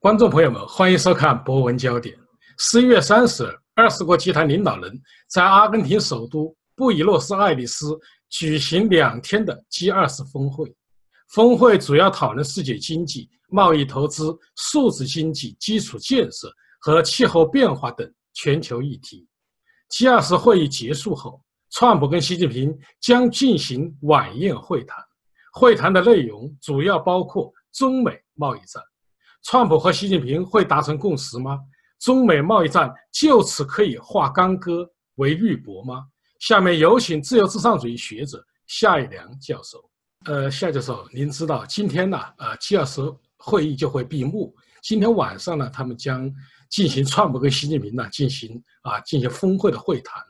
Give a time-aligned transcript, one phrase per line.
[0.00, 2.16] 观众朋友们，欢迎收看《博文焦点》。
[2.56, 7.94] 十一月三十日，二十国集团领导人在阿根廷首都布宜诺斯艾利斯
[8.30, 10.74] 举行两天的 G20 峰会。
[11.34, 19.28] 峰会主要讨论世界经济、贸易、投资、数字经济、基础建设和气候变化等全球议题。
[19.90, 21.42] G20 会议结束后，
[21.72, 24.96] 川普跟习近平将进行晚宴会谈。
[25.52, 28.82] 会谈的内容主要包括中美贸易战。
[29.42, 31.58] 川普和习近平会达成共识吗？
[31.98, 36.04] 中美贸易战就此可以化干戈为玉帛吗？
[36.38, 39.82] 下面有请自由至上主义学者夏一良教授。
[40.26, 44.54] 呃，夏教授，您知道今天呢，呃，G20 会议就会闭幕。
[44.82, 46.30] 今天晚上呢，他们将
[46.70, 50.22] 进行川普跟习近平呢进行啊进行峰会的会谈。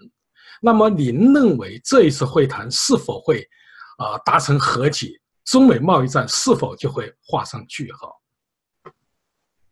[0.60, 3.46] 那么，您认为这一次会谈是否会
[3.98, 5.12] 啊达成和解？
[5.44, 8.19] 中美贸易战是否就会画上句号？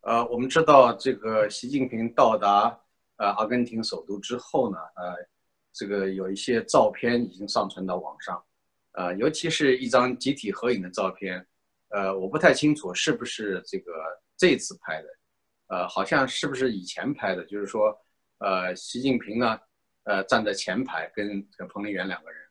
[0.09, 2.75] 呃，我们知道这个习近平到达
[3.17, 5.15] 呃阿根廷首都之后呢，呃，
[5.71, 8.43] 这个有一些照片已经上传到网上，
[8.93, 11.45] 呃，尤其是一张集体合影的照片，
[11.89, 13.93] 呃，我不太清楚是不是这个
[14.35, 15.07] 这次拍的，
[15.67, 17.95] 呃，好像是不是以前拍的，就是说，
[18.39, 19.59] 呃，习近平呢，
[20.05, 22.41] 呃，站在前排跟彭丽媛两个人，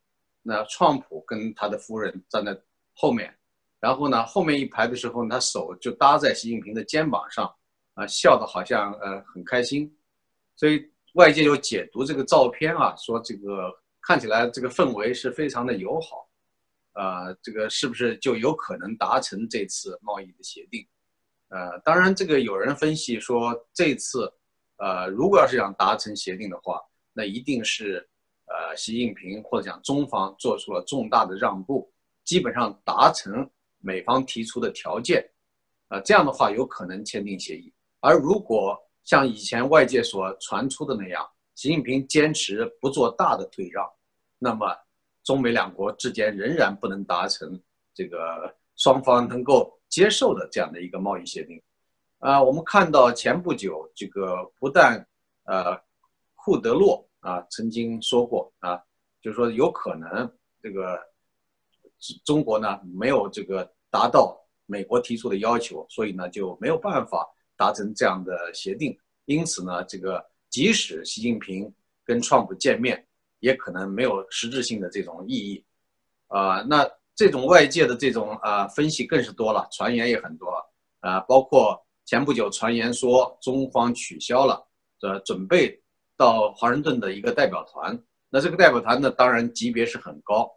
[0.42, 2.56] 那创普跟他的夫人站在
[2.94, 3.36] 后面。
[3.80, 7.48] 然后呢，后面一排的时候，他手就搭在习近平的肩膀上，
[7.94, 9.88] 啊，笑得好像呃很开心，
[10.56, 16.28] 所以外界有解读这个照片啊，说这个看起来这个氛围是非常的友好，
[16.94, 20.84] 啊，这个是不是就有可能达成这次贸易的协定？
[21.48, 24.28] 呃，当然，这个有人分析说，这次
[24.78, 26.80] 呃如果要是想达成协定的话，
[27.12, 28.08] 那一定是
[28.46, 31.88] 呃习近平或者讲中方做出了重大的让步，
[32.24, 33.48] 基本上达成。
[33.81, 35.25] 美方提出的条件，
[35.89, 37.72] 啊，这样的话有可能签订协议。
[38.00, 41.25] 而如果像以前外界所传出的那样，
[41.55, 43.89] 习近平坚持不做大的退让，
[44.39, 44.77] 那么
[45.22, 47.61] 中美两国之间仍然不能达成
[47.94, 51.62] 这个双方能够接受的这样的一个贸易协定。
[52.19, 55.06] 啊，我们看到前不久，这个不但
[55.45, 55.81] 呃
[56.34, 58.83] 库德洛啊曾经说过啊，
[59.22, 60.99] 就是说有可能这个。
[62.25, 67.26] 中国呢没有这个达到美国提出的要求，所以呢就没有办法
[67.56, 68.97] 达成这样的协定。
[69.25, 71.72] 因此呢，这个即使习近平
[72.04, 73.06] 跟川普见面，
[73.41, 75.64] 也可能没有实质性的这种意义。
[76.28, 84.66] 啊，那这种外界的这种啊分析更是多了，传言也很多了啊，包括前不久传言说中方取消了
[85.03, 85.82] 呃准备
[86.16, 87.98] 到华盛顿的一个代表团，
[88.30, 90.50] 那这个代表团呢，当然级别是很高。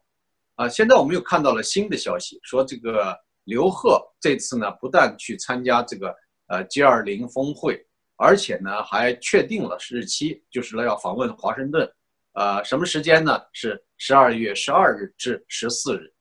[0.61, 6.15] 啊，现在我们又看到了新的消息，说这个刘鹤这次呢不但去参加这个
[6.49, 7.83] 呃 G20 峰会，
[8.15, 11.91] 而且呢还确定了日期，就是要访问华盛顿，
[12.33, 13.41] 呃，什么时间呢？
[13.53, 16.13] 是十二月十二日至十四日。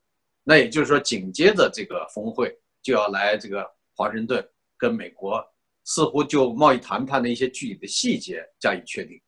[0.42, 4.42] 那也就是说，紧接着这个峰会就要来这个华盛顿，
[4.78, 5.44] 跟美国
[5.84, 9.20] 似乎就贸易谈判的一些具体的细节加以确定。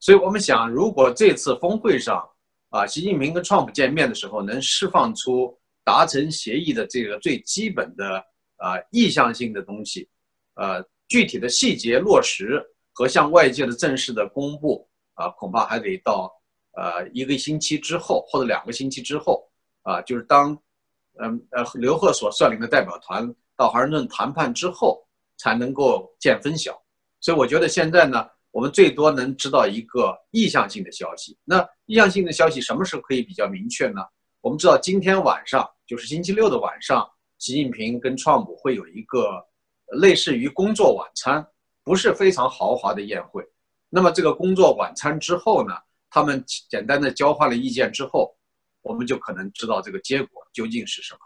[0.00, 2.28] 所以我们想，如果这次峰会上，
[2.70, 8.24] 啊，习近平跟川普见面的时候，能释放出达成协议的这个最基本的
[8.58, 10.08] 啊意向性的东西，
[10.54, 16.32] 呃，具体的细节落实和向外界的正式的公布啊，恐怕还得到
[16.76, 19.44] 呃一个星期之后或者两个星期之后
[19.82, 20.56] 啊，就是当
[21.20, 25.04] 嗯呃刘鹤所率领的代表团到华盛顿谈判之后，
[25.38, 26.80] 才能够见分晓。
[27.20, 28.24] 所以我觉得现在呢。
[28.52, 31.38] 我们最多能知道一个意向性的消息。
[31.44, 34.02] 那意向性的消息什么时候可以比较明确呢？
[34.40, 39.40] 我们知道今天晚上就是星期六的晚上，习近平跟川普会有一个
[39.98, 41.46] 类似于工作晚餐，
[41.84, 43.44] 不是非常豪华的宴会。
[43.88, 45.74] 那么这个工作晚餐之后呢，
[46.10, 48.36] 他们简单的交换了意见之后，
[48.82, 51.20] 我们就可能知道这个结果究竟是什么。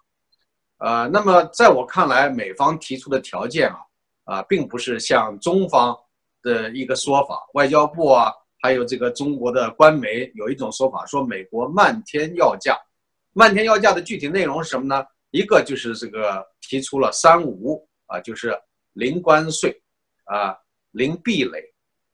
[0.87, 3.79] 呃，那么在我看来，美方提出的条件啊，
[4.25, 5.97] 啊，并不是像中方。
[6.44, 8.31] 的一个说法，外交部啊，
[8.61, 12.79] 还有这个中国的官媒有一种说法，说美国漫天要价，
[13.32, 15.02] 漫天要价的具体内容是什么呢？
[15.31, 18.55] 一个就是这个提出了三无啊，就是
[18.93, 19.75] 零关税
[20.25, 20.55] 啊，
[20.91, 21.64] 零壁垒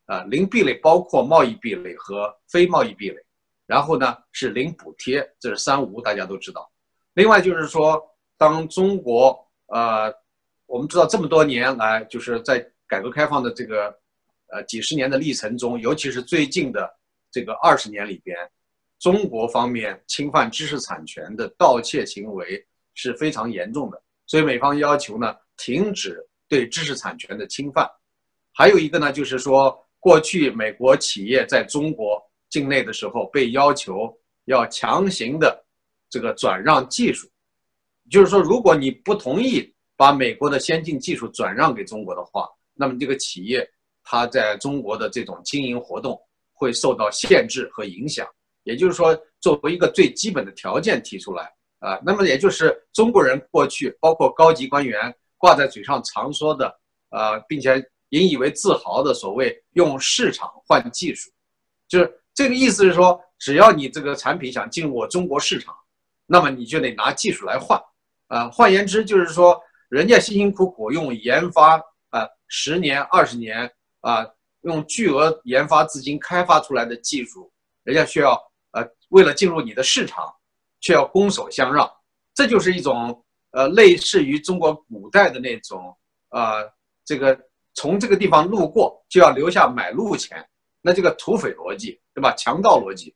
[0.07, 3.17] 啊，零壁垒包括贸易壁垒和非贸易壁垒，
[3.67, 6.71] 然后呢是零补贴，这是三无，大家都知道。
[7.15, 8.01] 另外就是说，
[8.39, 9.37] 当中国
[9.67, 10.15] 呃，
[10.67, 13.99] 我们知道这么多年来，就是在改革开放的这个。
[14.53, 16.91] 呃，几十年的历程中，尤其是最近的
[17.31, 18.37] 这个二十年里边，
[18.99, 22.65] 中国方面侵犯知识产权的盗窃行为
[22.95, 24.03] 是非常严重的。
[24.27, 26.19] 所以美方要求呢，停止
[26.49, 27.89] 对知识产权的侵犯。
[28.53, 34.13] 还有一个呢，就是说过去美国企业在中国境内的时候被要求
[34.47, 35.65] 要强行的
[36.09, 37.29] 这个转让技术，
[38.11, 43.69] 就是说如果你不同意把美国的先进技术转让给中国的话，那么这个企业
[44.11, 46.21] 它在中国的这种经营活动
[46.53, 48.27] 会受到限制和影响。
[48.65, 51.45] 也就是说，作为一个最基本的条件提出来
[51.79, 56.67] 啊，那么也就是中国人过去包括高级官员挂在嘴上常说的
[57.11, 57.81] 啊，并且。
[58.13, 61.31] 引以为自豪的所谓用市场换技术，
[61.87, 65.73] 就是这个意思是说，只要你这个产品想进入我中国市场，
[66.27, 67.81] 那么你就得拿技术来换，
[68.27, 69.57] 啊，换言之就是说，
[69.89, 71.77] 人家辛辛苦苦用研发
[72.09, 74.27] 啊十年二十年啊，
[74.63, 77.51] 用巨额研发资金开发出来的技术，
[77.85, 78.33] 人家需要
[78.73, 80.33] 呃为了进入你的市场，
[80.81, 81.91] 却要拱手相让，
[82.35, 85.97] 这就是一种呃类似于中国古代的那种
[86.29, 86.63] 啊
[87.05, 87.39] 这个。
[87.73, 90.45] 从这个地方路过就要留下买路钱，
[90.83, 92.33] 那这个土匪逻辑，对吧？
[92.33, 93.15] 强盗逻辑，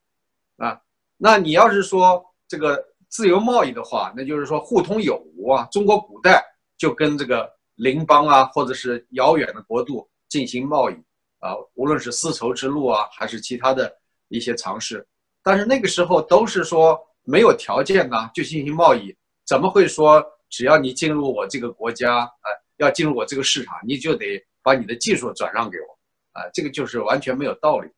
[0.56, 0.80] 啊，
[1.16, 5.66] 那你要是说这个自由贸易的话，那就是说互通有无啊。
[5.72, 6.42] 中国古代
[6.78, 10.94] 就跟这个邻邦啊，或者是遥远的国度进行贸易
[11.38, 13.94] 啊，无论是丝绸之路啊，还是其他的
[14.26, 15.06] 一些尝试，
[15.44, 19.16] 但是那个时候都是说没有条件呢就进行贸易，
[19.46, 20.20] 怎么会说
[20.50, 22.50] 只要你进入我这个国家，哎？
[22.78, 25.96] 要进入我这个市场，你就得把你的技术转让给我，
[26.32, 27.88] 啊，这个就是完全没有道理。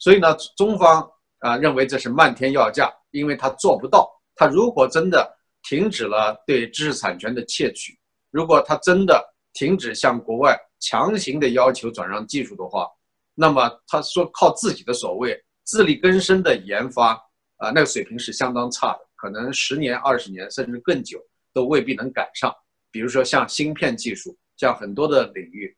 [0.00, 4.10] 所以呢，中方啊认为这是漫天要价，因为他做不到。
[4.34, 7.96] 他如果真的停止了对知识产权的窃取，
[8.32, 12.86] 如果他真的停止向国外强行的要求转让技术的话，
[13.34, 17.12] 那么他说靠自己的所谓自力更生的研发
[17.56, 21.18] 啊，那个水平是相当差的，可能十年、二十年甚至更久
[21.52, 22.54] 都未必能赶上。
[22.90, 25.76] 比如说像芯片技术，像很多的领域，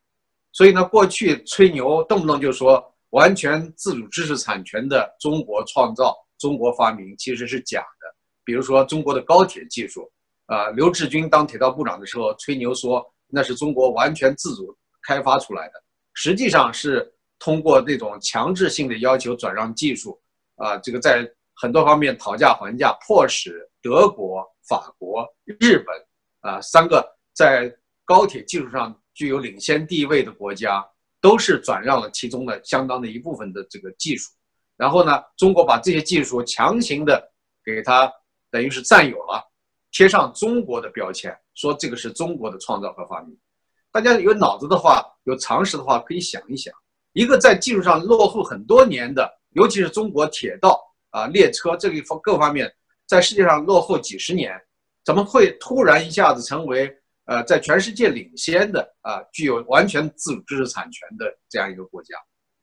[0.52, 8.14] 所以呢，过去吹牛动不动就说完全自主知识产权的中国创造、中国发明，其实是假的。
[8.44, 10.08] 比如说中国的高铁技术，
[10.46, 14.76] 啊，刘志军当铁道部长的时候吹牛说那是中国完全自主
[15.08, 15.82] 开发出来的，
[16.12, 20.20] 实际上是通过那种强制性的要求转让技术，
[20.56, 25.26] 啊，这个在很多方面讨价还价，迫使德国、法国、
[25.58, 26.08] 日本。
[26.40, 27.68] 啊，三个在
[28.04, 30.88] 高铁技术上具有领先地位的国家，
[31.20, 34.30] 都是转让了其中的相当的一部分的这个技术，
[34.76, 37.32] 然后呢，中国把这些技术强行的
[37.64, 38.10] 给它
[38.52, 39.44] 等于是占有了，
[39.90, 43.36] 贴上中国的标签，说这个是中国的创造和发明。
[43.98, 46.72] 大家有脑子的话，有常识的话，可以想一想，
[47.14, 50.80] 一个在技术上落后很多年的，尤其是中国铁道
[51.10, 52.72] 啊、列车这一方各方面，
[53.08, 54.56] 在世界上落后几十年。
[55.04, 56.88] 怎么会突然一下子成为
[57.24, 62.14] 呃在全世界领先的啊具有完全自主知识产权的这样一个国家？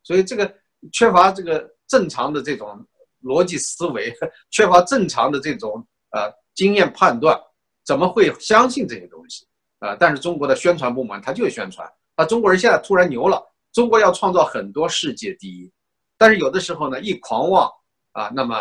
[0.03, 0.49] 所以这个
[0.93, 2.81] 缺乏这个正常的这种
[3.23, 4.15] 逻辑思维，
[4.51, 7.37] 缺乏正常的这种呃经验判断，
[7.85, 9.45] 怎么会相信这些东西
[9.79, 9.95] 啊？
[9.99, 13.41] 但是中国的宣传部门他就宣传，啊中国人现在突然牛了，
[13.73, 15.71] 中国要创造很多世界第一，
[16.17, 17.71] 但是有的时候呢一狂妄
[18.13, 18.55] 啊，那么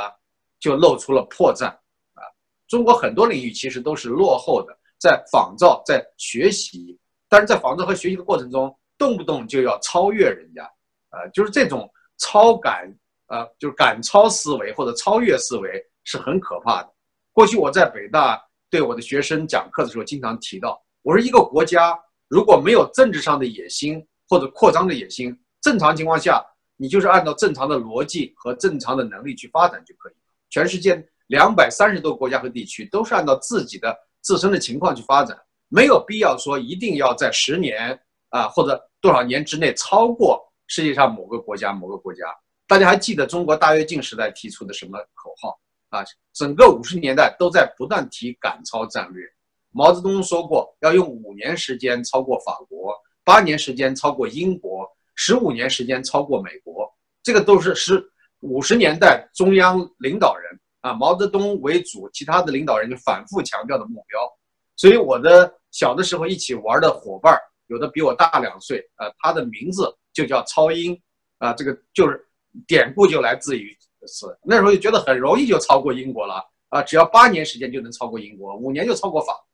[0.59, 2.23] 就露出了破绽啊。
[2.67, 10.63] 中国很多领域其实都是落后的，在仿造、在学习，但是在仿造和学习的过程中，动不动就要超越人家，
[11.11, 12.93] 呃，就是这种超赶，
[13.29, 15.71] 呃，就是赶超思维或者超越思维
[16.05, 16.91] 是很可怕的。
[17.33, 21.97] 过去我在北大对我的学生讲课的时候，经常提到，我说一个国家
[22.27, 26.45] 如果没有政治上的野心或者扩张的野心，正常情况下，
[26.77, 30.19] 你就是按照正常的逻辑和正常的能力去发展就可以了。
[30.51, 31.09] 全世界。
[31.29, 35.35] 两百三十多个国家和地区都是按照自己的自身的情况去发展，
[35.71, 42.27] 没有必要说一定要在十年啊或者多少年之内超过世界上某个国家某个国家。
[42.67, 45.59] 大家还记得中国大跃进时代提出的什么口号
[45.89, 46.05] 啊？
[46.35, 49.25] 整个五十年代都在不断提赶超战略。
[49.77, 56.89] 毛泽东说过，要用五年时间超过法国，八年时间超过英国，十五年时间超过美国。
[57.25, 58.01] 这个都是十
[58.39, 60.61] 五十年代中央领导人。
[60.81, 64.21] 啊，毛泽东为主，其他的领导人就反复强调的目标。
[64.77, 67.35] 所以我的小的时候一起玩的伙伴，
[67.69, 70.95] 有的比我大两岁，啊，他的名字就叫超英，
[71.39, 72.23] 啊，这个就是
[72.67, 73.75] 典故就来自于
[74.07, 74.39] 此。
[74.45, 79.54] 那时候就觉得很容易就超过英国了，啊，只要八年时间就能超过英国，五年就超过法国，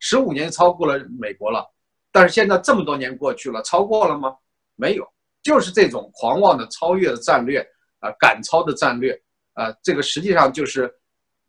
[0.00, 1.64] 十五年超过了美国了。
[2.10, 4.36] 但是现在这么多年过去了，超过了吗？
[4.74, 5.06] 没有，
[5.42, 7.60] 就是这种狂妄的超越的战略，
[8.00, 9.16] 啊，赶超的战略。
[9.52, 10.90] 啊，这个实际上就是，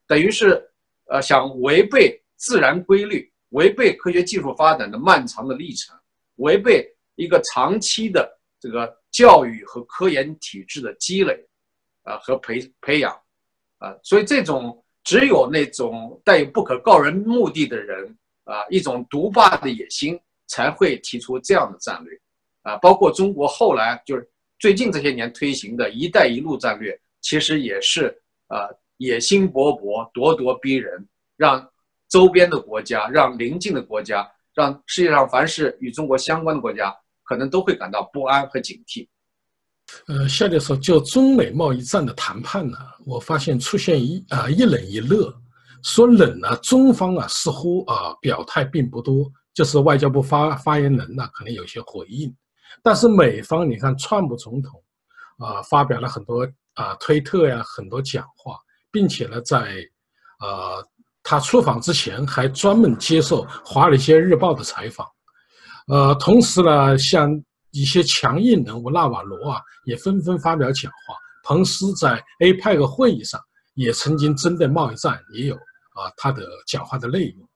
[0.06, 0.62] 等于是，
[1.06, 5.96] 呃，想违背自然规律、违背科学技术发展的漫长的历程，
[6.38, 8.30] 违背一个长期的
[8.60, 11.48] 这个教育和科研体制的积累，
[12.04, 13.16] 啊和培培养，
[13.78, 18.18] 啊，所以这种只有那种带有不可告人目的的人
[18.52, 22.20] 啊，一种独霸的野心，才会提出这样的战略，
[22.64, 24.30] 啊，包括中国后来就是
[24.60, 28.08] 最近这些年推行的一带一路战略，其实也是
[28.48, 28.68] 啊
[28.98, 31.66] 野心勃勃、咄咄逼人，让
[32.10, 34.30] 周边的国家、让邻近的国家。
[34.54, 36.94] 让世界上凡是与中国相关的国家，
[37.24, 39.08] 可能都会感到不安和警惕。
[40.08, 45.34] 呃，夏教授，就中美贸易战的谈判呢，我发现出现一啊一冷一热。
[45.84, 52.34] 说冷呢，中方啊似乎啊表态并不多，就是外交部发发言人呢可能有些回应。
[52.84, 54.82] 但是美方，你看，川普总统
[55.38, 58.58] 啊发表了很多啊推特呀，很多讲话，
[58.92, 59.60] 并且呢在
[60.40, 60.84] 啊。
[61.24, 65.08] 他出访之前还专门接受《华尔街日报》的采访，
[65.88, 67.30] 呃，同时呢，像
[67.70, 71.14] 一些强硬人物纳瓦罗啊，也纷纷发表讲话。
[71.44, 73.40] 彭斯在 APEC 会议上
[73.76, 75.56] 也曾经针对贸易战也有
[76.02, 77.48] 啊他的讲话的内容。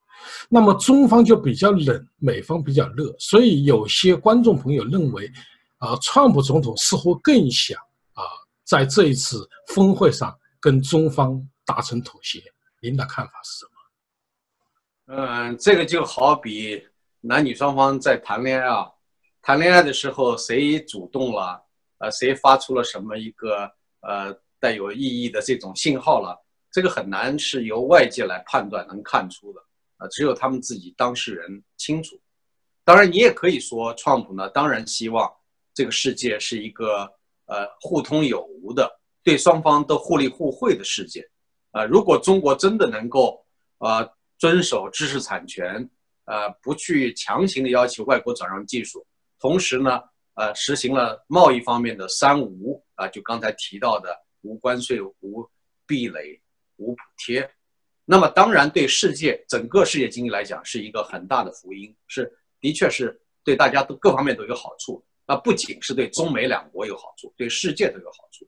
[0.49, 5.31] 那么中方就比较冷，美方比较热，所以有些观众朋友认为，
[5.77, 7.77] 啊，川普总统似乎更想
[8.13, 8.23] 啊
[8.63, 12.41] 在这一次峰会上跟中方达成妥协。
[12.81, 13.75] 您的看法是什么？
[15.15, 16.81] 嗯，这个就好比
[17.21, 18.87] 男女双方在谈恋爱，啊，
[19.41, 21.61] 谈恋爱的时候谁主动了，
[21.99, 23.69] 呃，谁发出了什么一个
[24.01, 26.35] 呃带有意义的这种信号了，
[26.75, 29.61] 这个很难是由外界来判断能看出的，
[29.95, 32.19] 啊，只有他们自己当事人清楚。
[32.83, 35.33] 当然，你也可以说，川普呢，当然希望
[35.73, 37.09] 这个世界是一个
[37.45, 38.91] 呃互通有无的，
[39.23, 41.25] 对双方都互利互惠的世界。
[41.71, 43.41] 啊，如果中国真的能够，
[43.77, 45.89] 呃，遵守知识产权，
[46.25, 49.07] 呃，不去强行的要求外国转让技术，
[49.39, 50.01] 同时呢，
[50.33, 55.49] 呃，实行了贸易方面的三无啊，就刚才提到的无关税、无
[55.87, 56.37] 壁垒、
[56.77, 57.49] 无补贴，
[58.05, 65.03] 那么当然对世界整个世界经济来讲是一个很大的福音，是的确是对大家都各方面都有好处。
[65.27, 68.47] 那不仅是对中美两国有好处，对世界都有好处。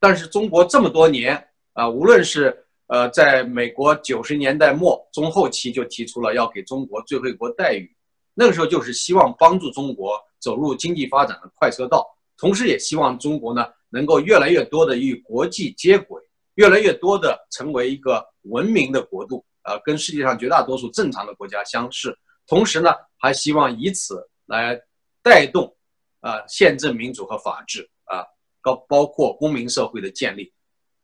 [0.00, 1.44] 但是中国这么多年。
[1.74, 7.88] 啊，无论是呃，在美国九十年代末中后期就提出了要给中国最惠国待遇，
[8.34, 12.04] 那个时候就是希望帮助中国走入经济发展的快车道，
[12.36, 16.20] 同时也希望中国呢能够越来越多的与国际接轨，
[16.58, 22.12] 越来越多的成为一个文明的国度，呃，跟世界上绝大多数正常的国家相似，
[22.46, 24.78] 同时呢还希望以此来
[25.22, 25.74] 带动
[26.20, 28.26] 呃宪政民主和法治啊，
[28.60, 30.52] 包包括公民社会的建立，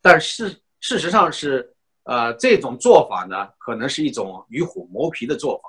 [0.02, 0.61] 但是。
[0.87, 5.62] 事实上是，呃，这种做法呢，可能是一种与虎谋皮的做法，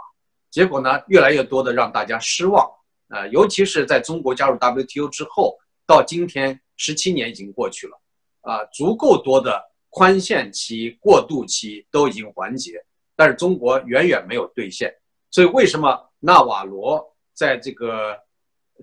[0.51, 2.70] 结果呢，越来越多的让大家失望，
[3.08, 7.98] 呃，尤其是在中国加入 WTO 之后，到今天十七年已经过去了，
[8.42, 9.63] 啊，足够多的
[9.96, 12.74] 宽限期、过渡期都已经完结，
[13.16, 14.94] 但是中国远远没有兑现，
[15.32, 17.02] 所以为什么纳瓦罗
[17.34, 18.14] 在这个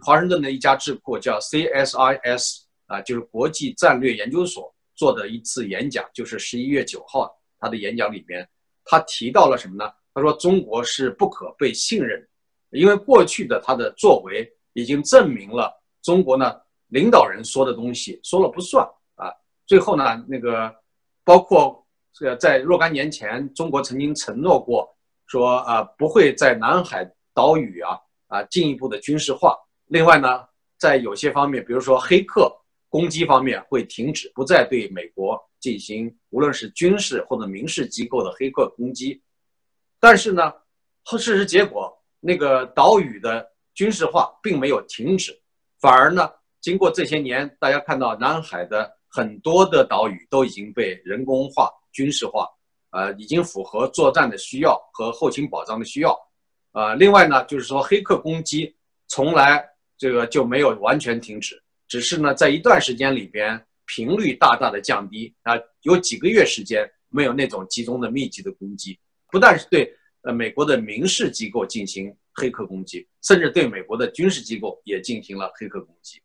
[0.00, 4.74] 华盛顿的一家智库叫 CSIS 啊，就是国际战略研究所。
[4.94, 8.48] 做的一次演讲，就是十一月九号，他的演讲里面，
[8.84, 9.90] 他提到了什么呢？
[10.14, 12.26] 他说中国是不可被信任，
[12.70, 19.32] 因为过去的他的作为已经证明了中国呢领导人说的东西说了不算啊。
[19.66, 20.72] 最后呢，那个
[21.24, 24.88] 包括这个在若干年前，中国曾经承诺过
[25.26, 27.98] 说啊不会在南海岛屿啊
[28.28, 29.56] 啊进一步的军事化。
[29.86, 30.44] 另外呢，
[30.78, 32.58] 在有些方面，比如说黑客。
[32.92, 39.22] 攻击方面会停止，不再对美国进行无论是军事或者民事机构的黑客攻击。
[39.98, 40.52] 但是呢，
[41.02, 45.40] 后事实结果，那个岛屿的军事化并没有停止，
[45.80, 52.48] 反而呢，经过这些年，大家看到南海的很多的岛屿都已经被人工化、军事化，
[52.92, 56.18] 呃，已经符合作战的需要和后勤保障的需要。
[56.72, 58.74] 呃，另外呢，就是说黑客攻击
[59.08, 59.62] 从来
[59.98, 61.62] 这个就没有完全停止。
[61.86, 65.52] 只是呢，在一段时间里边，频率大大的降低啊，
[65.82, 68.98] 有几个月时间没有那种集中的密集的攻击，
[69.30, 76.18] 不但是对呃美国的民事机构进行黑客攻击，甚至对美国的军事机构也进行了黑客攻击，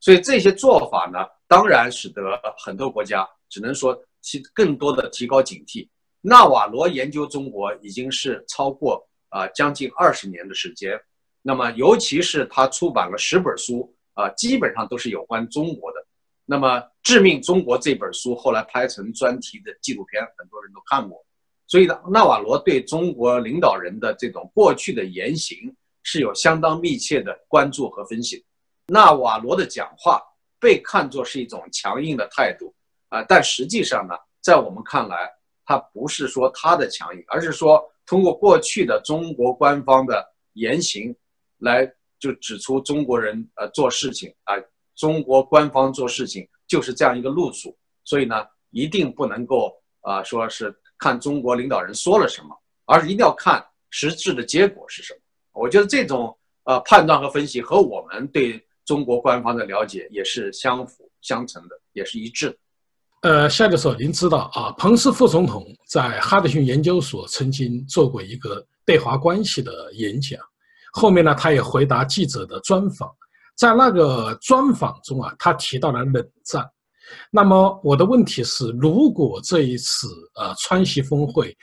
[0.00, 2.22] 所以这些做法呢，当然使得
[2.58, 5.88] 很多国家只能说提更多的提高警惕。
[6.20, 11.00] 纳瓦罗研究中国已经是超过啊将近二十年的时间，
[11.42, 13.94] 那么尤其是他出版了十本书。
[14.18, 16.04] 啊，基本上都是有关中国的。
[16.44, 21.24] 那么，《致命中国》这本书后来拍成专题的纪录片，很多人都看过。
[21.68, 28.44] 所以呢，纳瓦罗对中国领导人的这种过去的言行是有相当密切的关注和分析。
[28.88, 30.22] 纳瓦罗的讲话
[30.58, 32.74] 被看作是一种强硬的态度
[33.08, 35.30] 啊，但实际上呢，在我们看来，
[35.64, 41.14] 他不是说他的强硬，而是说通过过去的中国官方的言行
[41.58, 41.86] 来
[42.18, 44.54] 就指出中国人呃做事情啊，
[44.96, 55.20] 中国官方做事情就是这样一个路数，所以呢，一定不能够啊说是看中国领导人说了什么，而是一定要看实质的结果是什么。
[55.52, 62.56] 我觉得这种呃判断和分析和我们对中国官方的了解也是相辅相成的，也是一致的。
[63.20, 70.40] 呃，夏教授，您知道啊，彭斯副总统在哈德逊研究所曾经做过一个对华关系的演讲，
[70.94, 73.14] 后面呢，他也回答记者的专访，
[73.58, 76.66] 在那个专访中啊，他提到了冷战。
[77.30, 81.54] 那么我的问题是，如果这一次呃川西峰会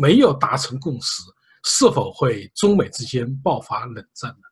[0.00, 1.22] 没有达成共识，
[1.64, 4.47] 是否会中美之间爆发冷战呢？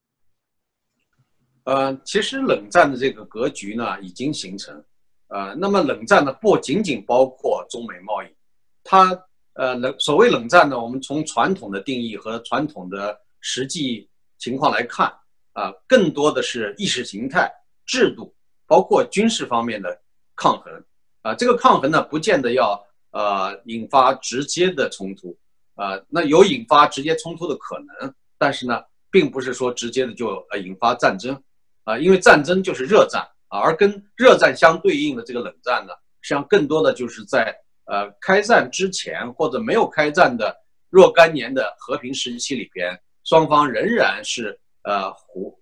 [1.67, 4.83] 呃，其实冷战的这个格局呢已经形成。
[5.27, 8.29] 呃，那么冷战呢，不仅仅包括中美贸易，
[8.85, 9.11] 它
[9.55, 14.09] 呃冷所谓冷战呢，我们从传统的定义和传统的实际
[14.39, 15.13] 情况来看，
[15.55, 17.51] 啊，更多的是意识形态、
[17.85, 18.33] 制度，
[18.69, 20.01] 包括军事方面的
[20.37, 20.85] 抗衡，
[21.23, 22.81] 啊，这个抗衡呢，不见得要
[23.11, 25.37] 呃引发直接的冲突，
[25.75, 28.81] 啊，那有引发直接冲突的可能，但是呢，
[29.11, 31.43] 并不是说直接的就呃引发战争，
[31.87, 33.27] 啊，因为战争就是热战。
[33.49, 40.53] 啊，而跟热战相对应的这个冷战呢，实际上更多的就是在呃开战之前或者没有开战的
[40.91, 45.57] 若干年的和平时期里边，双方仍然是呃虎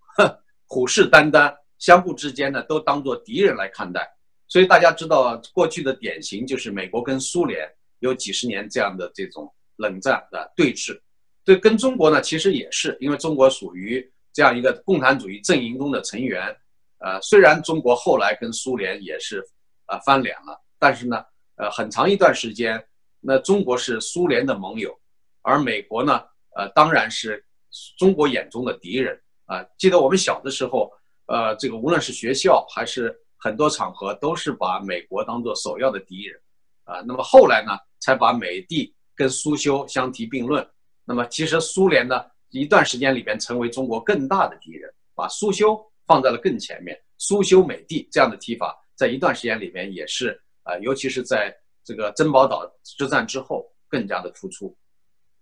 [0.67, 4.11] 虎视眈眈，相互之间呢都当做敌人来看待。
[4.49, 10.99] 所以大家知道，过去的典型就是美国跟苏联有几十年这样的这种冷战的对峙。
[11.45, 16.55] 对，跟中国呢其实也是，因为中国属于这样一个共产主义阵营中的成员。
[16.99, 19.43] 呃，虽然中国后来跟苏联也是，
[19.87, 21.25] 呃翻脸了，但是呢，
[21.57, 22.83] 呃，很长一段时间，
[23.21, 24.99] 那中国是苏联的盟友，
[25.43, 26.23] 而美国呢，
[26.57, 27.45] 呃，当然是
[27.99, 29.63] 中国眼中的敌人啊。
[29.77, 30.91] 记得我们小的时候，
[31.27, 36.41] 呃，这个无论是学校还是很多场合，都是把美国当做首要的敌人
[36.85, 37.03] 啊。
[37.07, 40.67] 那么后来呢，才把美帝跟苏修相提并论。
[41.05, 42.25] 那么其实苏联呢，
[42.61, 45.79] 一段时间里边成为中国更大的敌人，把苏修。
[46.07, 51.51] 放在了更前面，苏修美帝这样的提法，在一段时间里面也是啊，尤其是在
[51.83, 54.77] 这个珍宝岛之战之后更加的突出。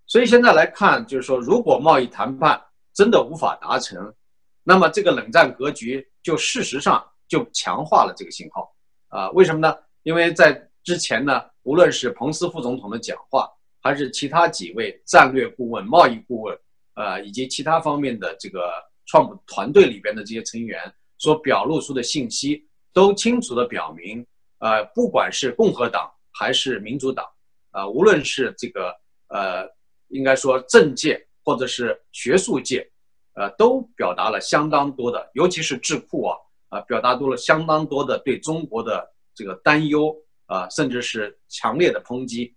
[0.06, 2.62] 所以现在来看，就是说，如果贸易谈判
[2.94, 4.14] 真的无法达成，
[4.62, 8.72] 那么这个冷战格局就事实上就强化了这个信号
[9.08, 9.28] 啊。
[9.32, 9.76] 为什么呢？
[10.04, 10.52] 因为在
[10.84, 16.56] 之前呢，无论是彭斯副总统的讲话，还是其他几位战略顾问、贸易顾问，
[16.94, 18.70] 呃，以及其他方面的这个。
[19.04, 20.80] 创普团队里边的这些成员
[21.18, 24.24] 所表露出的信息，都清楚的表明，
[24.58, 27.28] 呃，不管是共和党还是民主党，
[27.72, 28.94] 啊，无论是这个
[29.26, 29.68] 呃，
[30.08, 32.88] 应该说政界或者是学术界，
[33.34, 42.54] 呃，都表达了相当多的，尤其是智库啊，啊，表达多了相当多的对中国的这个担忧啊，甚至是强烈的抨击。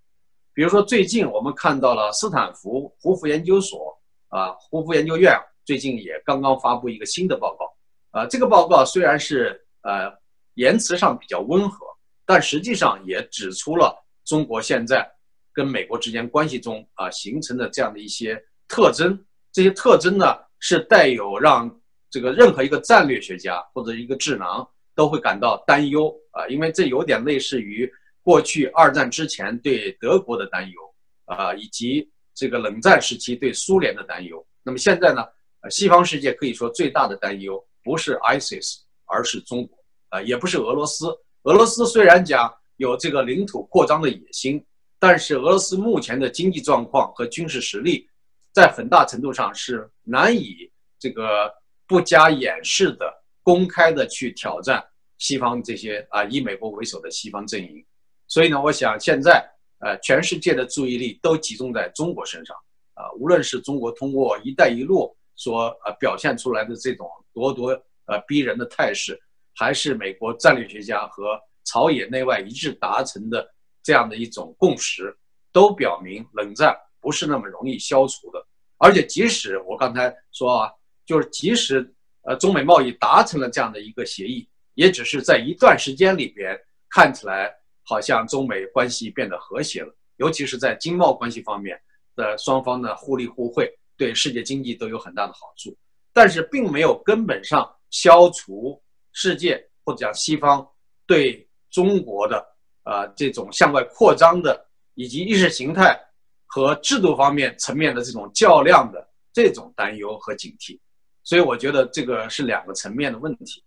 [0.53, 3.94] 比如说，最近我们看到了斯坦福胡佛研究所
[4.35, 5.33] 啊，胡佛研究院。
[5.63, 7.73] 最近也刚刚发布一个新的报告，
[8.11, 10.13] 啊，这个报告虽然是呃
[10.55, 11.87] 言辞上比较温和，
[12.25, 13.95] 但实际上也指出了
[14.25, 15.09] 中国现在
[15.53, 19.17] 跟美国之间关系中啊形成的这样的一些特征。
[19.51, 21.73] 这些特征呢是带有让
[22.11, 30.95] 这个任何一个战略学家或者一个智囊都会感到担忧啊，因为这有点类似于过去二战之前对德国的担忧
[31.25, 34.45] 啊，以及这个冷战时期对苏联的担忧。
[34.61, 35.23] 那么现在呢？
[35.61, 39.75] 呃西方世界可以说最大的担忧不是 ISIS，而是中国，
[40.09, 41.07] 啊，也不是俄罗斯。
[41.41, 44.63] 俄罗斯虽然讲有这个领土扩张的野心，
[44.99, 48.07] 但是俄罗斯目前的经济状况和军事实力，
[48.53, 51.51] 在很大程度上是难以这个
[51.87, 54.83] 不加掩饰的公开的去挑战
[55.17, 57.83] 西方这些啊以美国为首的西方阵营。
[58.27, 59.43] 所以呢，我想现在
[59.79, 62.55] 呃全世界的注意力都集中在中国身上，
[62.93, 65.15] 啊，无论是中国通过“一带一路”。
[65.37, 69.19] 所呃表现出来的这种咄咄呃逼人的态势，
[69.53, 73.45] 还是美国战略学家和朝野内外一致达成的
[73.83, 75.13] 这样的一种共识，
[75.51, 78.41] 都表明冷战不是那么容易消除的。
[78.77, 80.71] 而且即使我刚才说啊，
[81.05, 86.57] 就是即使呃中美贸易达成了这样的一个协议，也只是在一段时间里边
[86.89, 87.53] 看起来
[87.85, 91.79] 好像中美关系变得和谐了，尤其是在经贸关系方面
[92.15, 93.71] 的双方呢互利互惠。
[93.97, 95.73] 对世界经济都有很大的好处，
[96.11, 98.77] 但是并没有根本上消除
[99.13, 100.67] 世界或者讲西方
[101.07, 102.45] 对中国的
[102.83, 105.97] 啊这种向外扩张的以及意识形态
[106.45, 110.77] 和制度方面层面的这种较量的这种担忧和警惕。
[111.23, 113.63] 所以我觉得这个是两个层面的问题。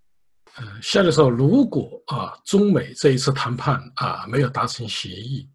[0.59, 5.49] 呃，夏教授，如果啊中美这一次谈判啊没有达成协议。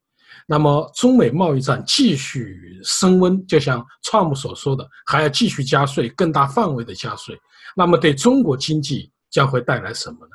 [0.45, 7.39] 那么，中美贸易战继续升温，就像川普所说的，还要继续加税，更大范围的加税。
[7.75, 10.31] 那么，对中国经济将会带来什么呢？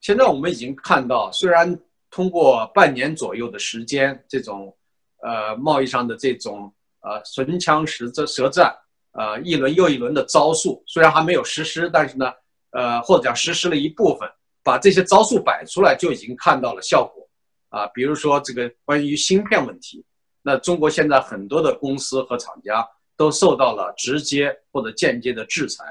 [0.00, 1.78] 现在我们已经看到，虽然
[2.10, 4.76] 通过半年左右的时间，这种
[5.22, 8.74] 呃贸易上的这种呃唇枪舌舌战，
[9.12, 12.26] 呃一轮又一轮的招数，虽然还没有实施，但是呢，
[12.74, 14.28] 呃或者讲实施了一部分，
[14.62, 17.22] 把这些招数摆出来，就已经看到了效果。
[17.70, 20.04] 啊，比如说这个关于芯片问题，
[20.42, 25.84] 那中国现在很多的公司和厂家都受到了直接或者间接的制裁，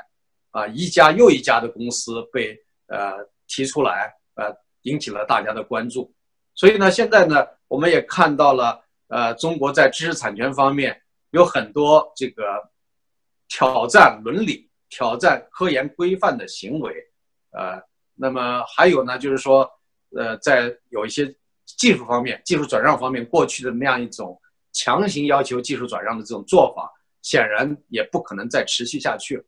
[0.51, 3.17] 啊，一家又一家的公司被呃
[3.47, 6.13] 提出来，呃，引起了大家的关注。
[6.55, 12.43] 所以呢，现在呢，我们也看到了，呃，中国在知识产权方面有很多这个
[13.49, 16.93] 挑战伦理、挑战科研规范的行为，
[17.51, 17.81] 呃，
[18.15, 19.67] 那么还有呢，就是说，
[20.15, 21.35] 呃，在有一些。
[21.77, 24.39] 技术方面，技术转让方面，过去的那样一种
[24.73, 29.43] 强行要求技术转让的这种做法，显然也不可能再持续下去了。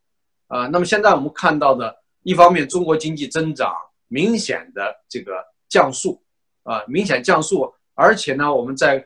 [0.47, 3.75] 啊，那么现在我们看到的，一方面中国经济增长
[4.07, 5.33] 明显的这个
[5.67, 6.23] 降速，
[6.63, 9.05] 啊，明显降速，而且呢，我们在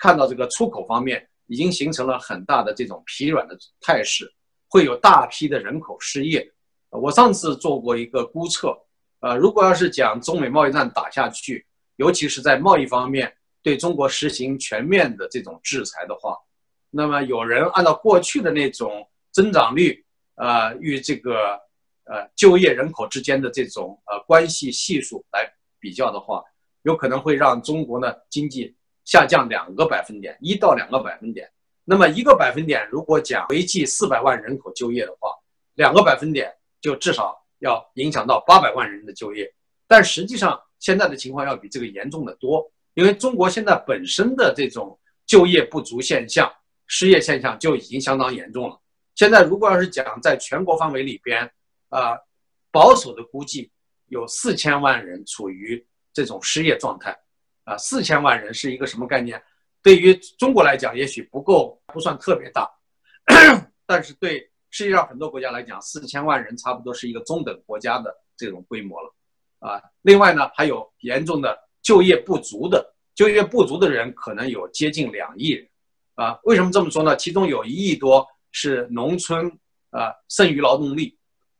[0.00, 4.32] 看到这个出口方面已经形成了很大的这种疲软的态势，
[4.68, 6.52] 会有大批的人口失业。
[6.90, 8.76] 我上次做过一个估测，
[9.20, 16.36] 呃，如果要是讲中美贸易战打下去，尤其是在贸易方面对中国实行全面的这种制裁的话，
[16.90, 20.04] 那么有人按照过去的那种增长率，
[20.36, 21.60] 呃，与这个
[22.04, 26.42] 呃就业人口之间的这种呃关系系数来比较的话，
[26.82, 28.74] 有可能会让中国呢经济
[29.04, 31.50] 下降两个百分点，一到两个百分点。
[31.86, 35.30] 那么一个百分点如果讲为计四百万人口就业的话，
[35.76, 39.50] 两个百分点就至少要影响到八百万人的就业，
[39.88, 40.60] 但实际上。
[40.78, 46.52] 现在的情况要比这个严重的多，因为中国现在本身的这种就业不足现象、
[46.86, 48.78] 失业现象就已经相当严重了。
[49.14, 51.50] 现在如果要是讲在全国范围里边，
[51.88, 52.18] 啊，
[52.70, 53.72] 保守的估计
[54.08, 57.18] 有四千万人处于这种失业状态，
[57.64, 59.42] 啊，四千万人是一个什么概念？
[59.86, 62.68] 对于中国来讲，也许不够，不算特别大，
[63.86, 69.14] 但是对世界上很多国家来讲，四千万人差不多是一个中等国家的这种规模了。
[69.60, 75.68] 啊，另外呢，还有严重的就业不足的，就业不足的人可能有接近两亿人，
[76.16, 77.16] 啊，为什么这么说呢？
[77.16, 79.46] 其中有一亿多是农村
[79.90, 81.16] 啊剩余劳动力，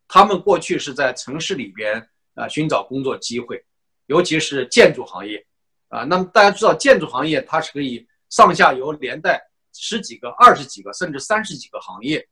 [0.09, 3.65] 他们过去是在城市里边啊寻找工作机会，
[4.07, 5.47] 尤其是建筑行业，
[5.91, 9.41] 啊，那么大家知道建筑行业它是可以上下游连带
[9.73, 12.27] 十几个、二十几个甚至三十几个行业，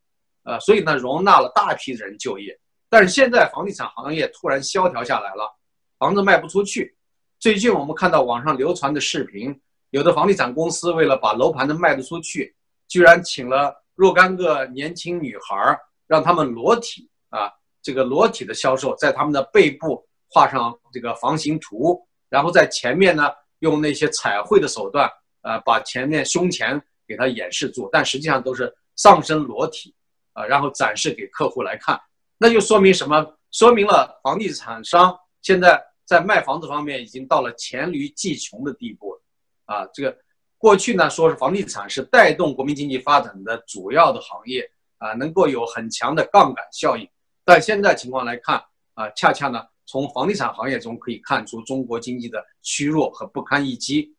[0.44, 2.58] 呃，所以呢容纳了大批人就业。
[2.88, 5.52] 但是现在房地产行业突然萧条下来了，
[5.98, 6.96] 房子卖不出去。
[7.40, 12.54] 最近我们看到网上流传的视频，有的房地产公司为了把楼盘子卖得出去，
[12.88, 17.52] 居然请了若干个年轻女孩，让他们裸体啊，
[17.82, 25.10] 这个裸体的销售，在他们的背部画上这个房型图，然后在前面呢用那些彩绘的手段，
[25.44, 29.94] 呃，把前面胸前给它掩饰住，但实际上都是上身裸体
[30.32, 32.00] 啊，然后展示给客户来看。
[32.38, 33.36] 那就说明什么？
[33.52, 39.22] 说明了房地产商现在在卖房子方面已经到了黔驴技穷的地步了。
[39.66, 40.18] 啊，这个
[40.56, 47.06] 过去呢说是房地产是带动国民经济发展的主要的行业啊，能够有很强的杠杆效应。
[47.44, 48.56] 但现在情况来看
[48.94, 54.13] 啊，恰恰呢从房地产行业中可以看出中国经济的虚弱和不堪一击。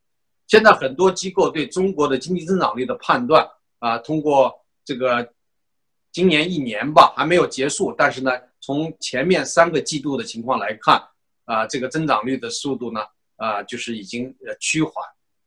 [0.48, 3.48] 现在很多机构对中国的经济增长率的判断
[3.80, 4.54] 啊，通过
[4.84, 5.28] 这个。
[6.12, 8.32] 今年一年吧还没有结束，但是呢，
[8.62, 10.98] 从前面三个季度的情况来看，
[11.44, 13.02] 啊，这个增长率的速度呢，
[13.36, 14.94] 啊，就是已经趋缓，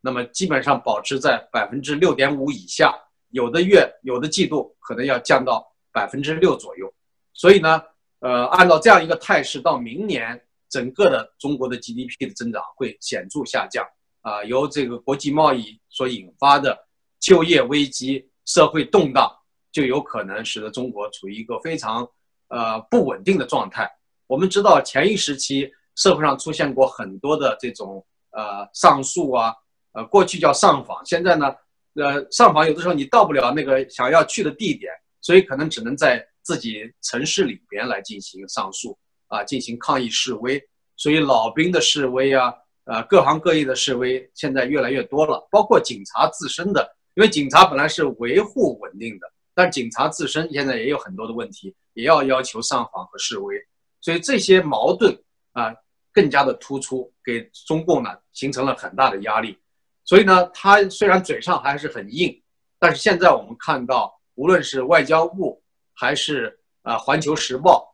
[0.03, 2.95] 那么基本上保持在百分之六点五以下，
[3.31, 6.93] 有的月有的季度可能要降到百分之六左右，
[7.33, 7.83] 所以呢，
[8.21, 13.83] 呃，按照这样一个态势，到明年整个的中国的 GDP 的增长会显著下降，
[14.21, 16.79] 啊，由这个国际贸易所引发的
[17.21, 19.35] 就业危机、社会动荡。
[19.71, 22.03] 就有可能使得中国处于一个非常
[22.49, 23.89] 呃不稳定的状态。
[24.27, 29.55] 我们知道前一时期社会上出现过很多的这种呃上诉啊，
[29.93, 31.55] 呃过去叫上访，现在呢
[31.95, 40.61] 呃上访有的时候你到不了那个想要去的地点，所以可能只能在自己城市里边来进行上诉啊，进行抗议示威。
[40.97, 42.53] 所以老兵的示威啊，
[42.89, 53.55] 呃各行各业的示威现在越来越多了，包括警察自身的，因为警察本来是维护稳定的，但警察自身现在也有很多的问题，也要要求上访和示威，
[54.01, 55.15] 所以这些矛盾
[55.53, 55.75] 啊
[56.13, 59.59] 更加的突出，给中共呢形成了很大的压力。
[60.05, 62.43] 所以呢，他虽然嘴上还是很硬，
[62.79, 67.85] 但是现在我们看到，无论是外交部还是啊《环球时报》。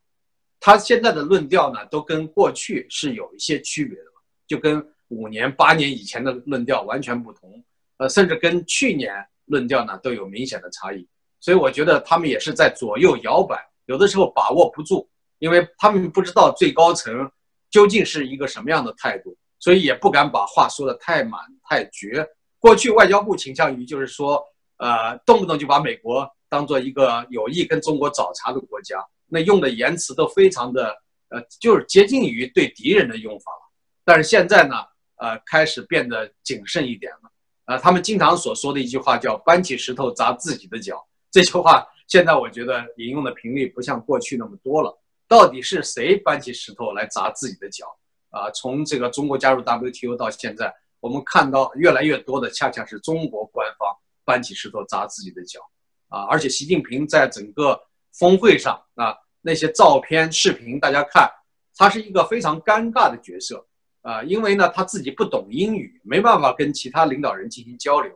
[0.61, 4.05] 他现在的论调呢，都跟过去是有一些区别的，
[4.47, 7.63] 就跟五年、八年以前的论调完全不同，
[7.99, 9.15] 呃，甚至跟去年
[9.47, 11.07] 论调呢都有明显的差异。
[11.41, 17.31] 所以我觉得他们也是在左右摇摆，有的时候把握不住，因为他们不知道最高层
[17.71, 22.27] 究竟是一个什么样的态度，所以也不敢把话说的太满太绝。
[22.59, 24.43] 过去外交部倾向于就是说，
[24.79, 28.97] 呃，动不动就把美国当做一个有意跟中国找茬的国家。
[29.27, 30.97] 那用的言辞都非常的，
[31.29, 33.64] 呃，就是接近于对敌人的用法了。
[34.05, 34.75] 但是现在呢，
[35.17, 37.31] 呃，开始变得谨慎一点了。
[37.65, 44.97] 呃，他们经常所说的一句话叫“搬起石头砸自己的脚”，这句话现在我觉得引用的频率不像过去那么多了。
[45.27, 47.87] 到底是谁搬起石头来砸自己的脚？
[48.31, 53.89] 啊，从这个中国加入 WTO 到现在，我们看到越来越多的恰恰是中国官方
[54.25, 55.61] 搬起石头砸自己的脚。
[56.09, 57.81] 啊，而且习近平在整个
[58.13, 59.17] 峰会上啊。
[59.47, 61.31] 那些照片、视频，大家看，
[61.77, 63.67] 他是一个非常尴尬的角色
[64.05, 68.13] 啊，因为呢，他自己不懂英语，没办法跟其他领导人进行交流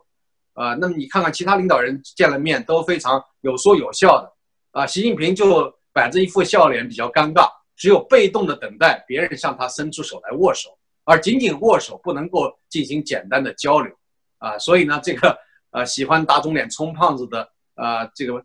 [0.52, 0.74] 啊。
[0.74, 4.32] 那么你看看其他领导人见了面都非常有说有笑的
[4.70, 10.70] 啊，习近平就摆着一副笑脸，比较尴尬，只有被动的等待别人向他伸出手来握手，
[11.04, 13.92] 而仅仅握手不能够进行简单的交流
[14.36, 14.58] 啊。
[14.58, 15.36] 所以呢，这个
[15.70, 18.44] 呃喜欢打肿脸充胖子的啊，这个。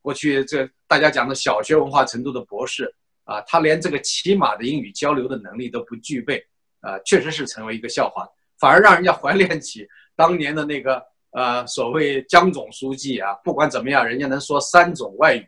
[0.00, 2.94] 过去这大家讲的小学文化程度的博士
[3.24, 6.42] 啊，他连这个起码的英语交流的能力都不具备，
[6.84, 15.46] 呃，确实是成为一个笑话，反而让人家怀念起当年的那个呃所谓江总书记啊，不管怎么样，人家能说三种外语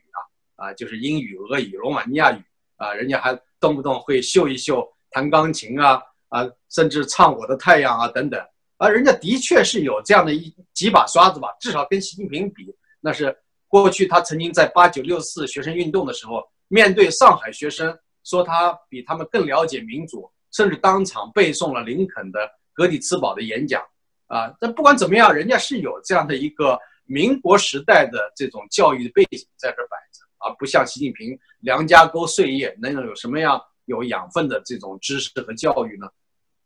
[0.57, 2.43] 啊，啊，就是英语、俄语、罗马尼亚语
[2.77, 8.41] 啊，人家还动不动会秀一秀弹钢琴啊，啊，甚至唱《我的太阳》啊等等，
[8.79, 13.37] 啊，人家的确是有这样的一几把刷子吧，至少跟习近平比，那是。
[13.69, 22.41] 过去他曾经在八九六四学生运动的时候，面对上海学生说他比他们更了解民主，甚至当场背诵了林肯的
[22.73, 23.83] 《格里茨堡》的演讲。
[24.27, 36.09] 啊，但不管怎么样，人家是有这样的一个民国时代的这种教育背景在这摆着，而不像习近平梁家沟岁月能有什么样有养分的这种知识和教育呢？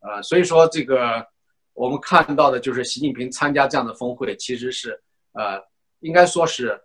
[0.00, 1.26] 呃，所以说这个
[1.74, 4.98] 我们看到的就是习近平参加这样的峰会，其实是
[5.32, 5.60] 呃，
[5.98, 6.80] 应该说是。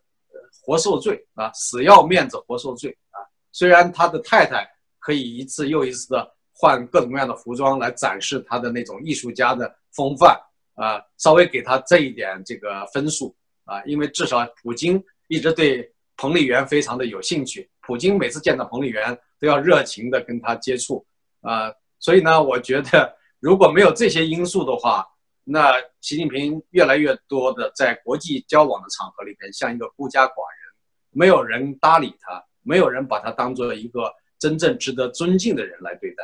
[0.62, 3.22] 活受罪啊，死要面子活受罪啊！
[3.52, 4.68] 虽然他的太太
[5.00, 10.40] 可以一次又一次的换各种各样的服装来展示他的那种艺术家的风范
[10.76, 21.06] 啊，稍微给他这一点这个分数啊，因为至少普京一直对彭丽媛非常的有兴趣，普京每次见到彭丽媛都要热情的跟他接触
[21.42, 25.06] 啊，所以呢，我觉得如果没有这些因素的话，
[25.44, 30.74] 那习近平越来越多的在国际交往的场合里边，像一个孤家寡人，
[31.12, 36.24] 没有人搭理他，没有人把他当做一个真正值得尊敬的人来对待。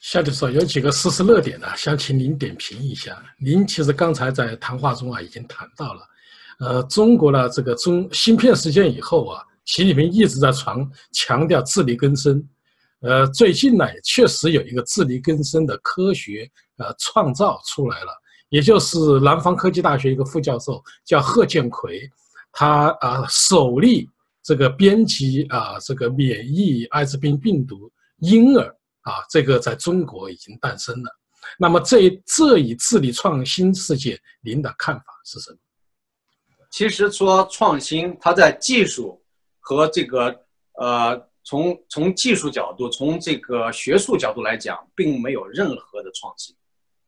[0.00, 3.20] 夏教授有几个事实热点呢，想请您点评一下。
[3.38, 6.00] 您其实刚才在谈话中啊已经谈到了，
[6.60, 12.42] 呃，中国的这个中芯片事件以后啊，习近平一直在传强调自力更生，
[13.00, 18.10] 呃，最近呢也确实有一个自力更生的科学呃创造出来了。
[18.50, 22.08] 也就是南方科技大学一个副教授叫贺建奎，
[22.52, 24.08] 他啊首例
[24.42, 28.74] 这个编辑啊这个免疫艾滋病病毒婴儿
[29.08, 31.10] 啊这个在中国已经诞生了。
[31.58, 35.58] 那么这这一治理创新事件，您的看法是什么？
[36.70, 39.22] 其实说创新，它在技术
[39.60, 40.34] 和这个
[40.74, 46.54] 呃从从技术角度，从这个学术角度来讲，并没有任何的创新，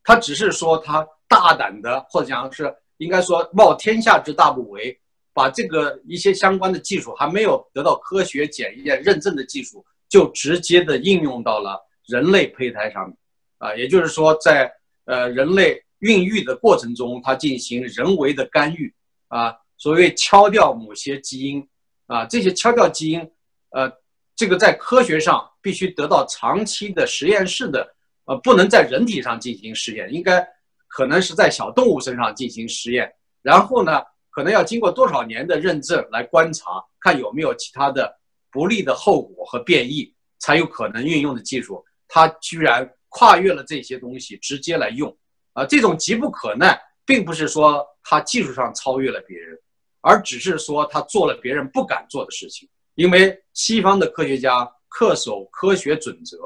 [0.02, 1.06] 它只是说它。
[1.32, 4.98] 大胆的，或者讲是应该说冒天下之大不韪，
[5.32, 13.16] 把这个一些相关的技术还没有得到科学检验认证的技术，就直接的应用到了人类胚胎上面，
[13.58, 14.70] 啊，也就是说在
[15.04, 18.92] 呃人类孕育的过程中，它进行人为的干预，
[19.28, 21.66] 啊，所谓敲掉某些基因，
[22.06, 23.30] 啊，这些敲掉基因，
[23.70, 23.90] 呃，
[24.34, 27.94] 这个在科学上必须得到长期的实验室的，
[28.24, 30.46] 呃，不能在人体上进行实验，应该。
[30.92, 33.08] 可能是在小动物身上进行实验，
[33.42, 38.12] 然后呢，可能要经过多少年的认证来观察，看有没有其他的
[38.50, 41.84] 不利的后果和变异，才有可能运用的技术。
[42.12, 45.16] 他居然跨越了这些东西，直接来用，
[45.52, 49.56] 啊，这种急不可耐，并不是说他技术上超越了别人，
[50.00, 52.68] 而只是说他做了别人不敢做的事情。
[52.96, 54.68] 因为西方的科学家
[54.98, 56.36] 恪守科学准则、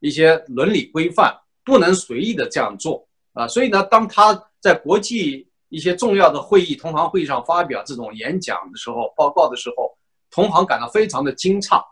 [0.00, 3.48] 一些伦理规范，不能随意的这样做啊。
[3.48, 9.96] 所以呢，当他在国际一些重要的会议、同行会议上发表这种演讲的时候、报告的时候，
[10.30, 11.82] 同行感到非常的惊诧，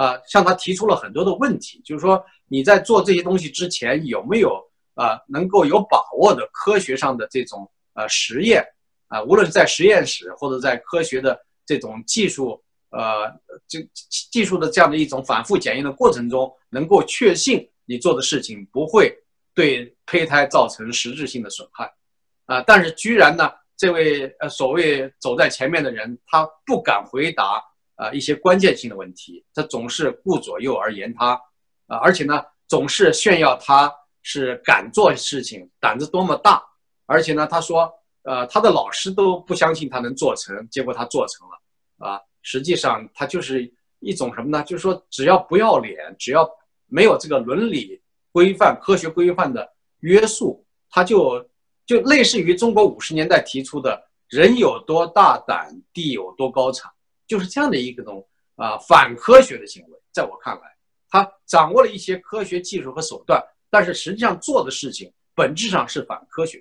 [0.00, 4.62] 啊，向他提出了很多的问题，就是说你在做这些东西之前有没有
[4.94, 8.64] 啊能够有把握的科学上的这种呃实验
[9.08, 12.62] 啊，无论是在实验室或者在科学的这种技术。
[12.90, 13.30] 呃，
[13.68, 13.86] 这
[14.32, 19.14] 技术的这样的一种反复检验的过程中，能够确信你做的事情不会
[19.54, 21.84] 对胚胎造成实质性的损害，
[22.46, 27.62] 啊，但是居然呢，这位呃所谓走在前面的人，他不敢回答
[27.98, 31.32] 啊一些关键性的问题，他总是顾左右而言他，
[31.86, 36.62] 啊，而且呢，总是炫耀他是敢做事情，胆子多么大，
[37.04, 42.20] 而且呢，他说，呃，他的老师都不相信他能做成，结果他做成了，啊。
[42.40, 44.62] 实际上，他就是一种什么呢？
[44.62, 46.48] 就是说，只要不要脸，只要
[46.86, 48.00] 没有这个伦理
[48.32, 49.68] 规范、科学规范的
[50.00, 51.44] 约束，他就
[51.84, 56.90] 就类似于中国五十年代提出的“人有多大胆，地有多高产”，
[57.28, 59.98] 就是这样的一个种啊反科学的行为。
[60.10, 60.62] 在我看来，
[61.08, 66.60] 他掌握了一些科学技术和手段，但是实际上做的事情本质上是反科学，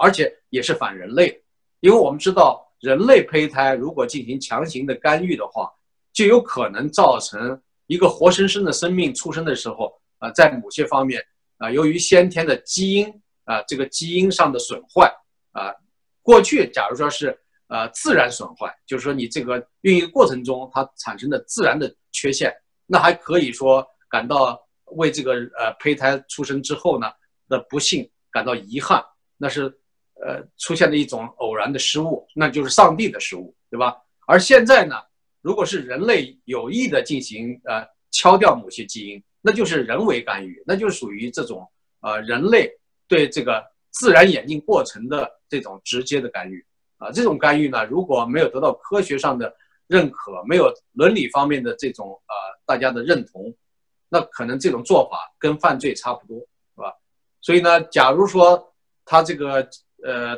[0.00, 1.40] 而且也是反人类的，
[1.80, 2.62] 因为我们知道。
[2.80, 5.72] 人类胚胎如果进行强行的干预的话，
[6.12, 11.24] 就有可能造成一个活生生的生命出生的时候，啊，在某些方面，
[11.56, 13.08] 啊，由于先天的基因，
[13.44, 15.10] 啊，这个基因上的损坏，
[15.52, 15.72] 啊，
[16.20, 17.40] 过去假如说是
[17.74, 22.54] 呃自然损坏，就是说你这个运营过程中它产生的自然的缺陷，
[22.86, 24.58] 那还可以说感到
[24.98, 27.10] 为这个呃胚胎出生之后呢
[27.48, 29.04] 的不幸感到遗憾，
[29.36, 29.60] 那是。
[30.24, 33.94] 呃，出现的一种偶然的失误，那就是上帝的失误，对吧？
[34.28, 34.94] 而现在呢，
[35.42, 41.68] 如果是人类有意的进行呃敲掉某些基因，那就是人为干预，那就属于这种
[42.00, 42.70] 呃人类
[43.08, 46.64] 对这个自然演进过程的这种直接的干预
[47.04, 47.10] 啊。
[47.12, 49.54] 这种干预呢，如果没有得到科学上的
[49.86, 52.34] 认可，没有伦理方面的这种呃
[52.66, 53.54] 大家的认同，
[54.08, 56.92] 那可能这种做法跟犯罪差不多，是吧？
[57.40, 58.72] 所以呢，假如说
[59.04, 59.68] 他这个。
[60.06, 60.36] 呃，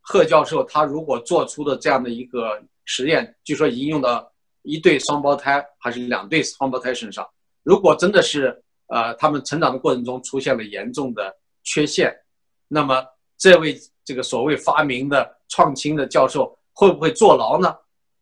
[0.00, 7.28] 贺教授他如果做出的这样的一个实验，据说已经用到一对双胞胎还是两对双胞胎身上。
[7.62, 12.10] 如果真的是呃他们成长的过程中出现了严重的缺陷，
[12.68, 13.04] 那么
[13.36, 17.74] 这位这个所谓发明的创新的教授会不会坐牢呢？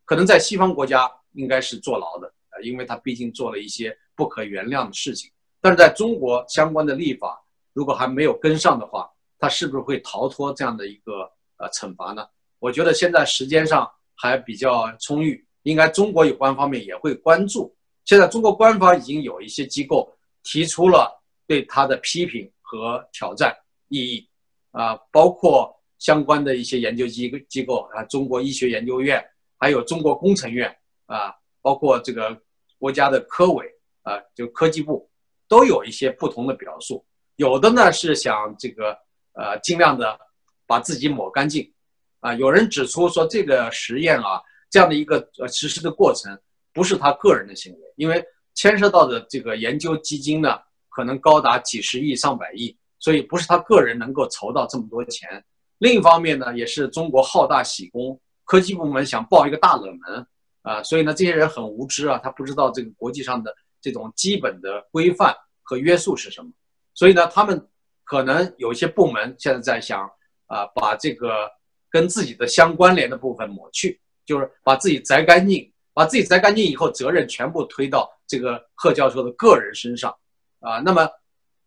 [0.05, 5.31] 可能在西方国家应该是坐牢的啊，因为他毕竟做了一些不可原谅的事情。
[5.61, 7.41] 但是在中国相关的立法
[7.73, 12.27] 如果还没有跟上的话，他是不是会逃脱这样的一个呃惩罚呢？
[12.59, 17.75] 我觉得现在时间上还比较充裕，应该中国有关方面也会关注。
[18.05, 20.13] 现在中国官方已经有一些机构
[20.43, 23.57] 提出了对他的批评和挑战
[23.89, 24.29] 异议，
[24.71, 29.25] 啊，包括相关的一些研究机机构啊，中国医学研究院，
[29.59, 30.75] 还有中国工程院
[31.07, 32.37] 啊，包括这个
[32.79, 33.67] 国家的科委
[34.03, 35.11] 啊，就科技部，
[35.49, 37.05] 都有一些不同的表述。
[37.37, 38.97] 有的呢是想这个。
[39.33, 40.19] 呃，尽量的
[40.67, 41.73] 把自己抹干净，
[42.19, 46.37] 啊，有人指出说这个实验啊，这样的一个呃实施的过程
[46.75, 48.23] 不是他个人的行为，因为
[48.55, 55.45] 牵涉到的这个研究基金呢，可能高达几十亿上百亿，所以不是他个人能够筹到这么多钱。
[55.79, 60.27] 另一方面呢，也是中国好大喜功，科技部门想报一个大冷门
[60.63, 66.53] 啊，所以呢，这些人很无知啊，他不知道这个国际上的这种基本的规范和约束是什么，
[66.95, 67.67] 所以呢，他们。
[68.03, 70.01] 可能有一些部门现在在想
[70.47, 71.49] 啊，把这个
[71.89, 80.13] 跟自己的相关联的部分抹去，就是把自己摘干净，把自己摘干净以后，责任全部推到这个贺教授的个人身上
[80.59, 80.81] 啊。
[80.81, 81.09] 那么，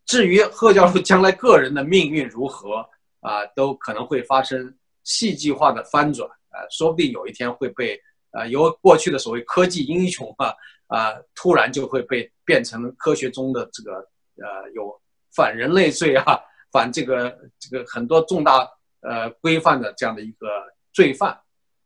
[0.05, 2.87] 至于贺教授将来个人的命运如何
[3.21, 7.99] 啊，都可能会发生戏剧化的翻转啊，说不定有一天会被
[8.31, 10.53] 啊由过去的所谓科技英雄啊
[10.87, 13.93] 啊，突然就会被变成科学中的这个
[14.37, 14.99] 呃有。
[15.35, 16.39] 反人类罪啊，
[16.71, 18.69] 反这个这个很多重大
[19.01, 20.47] 呃规范的这样的一个
[20.91, 21.35] 罪犯，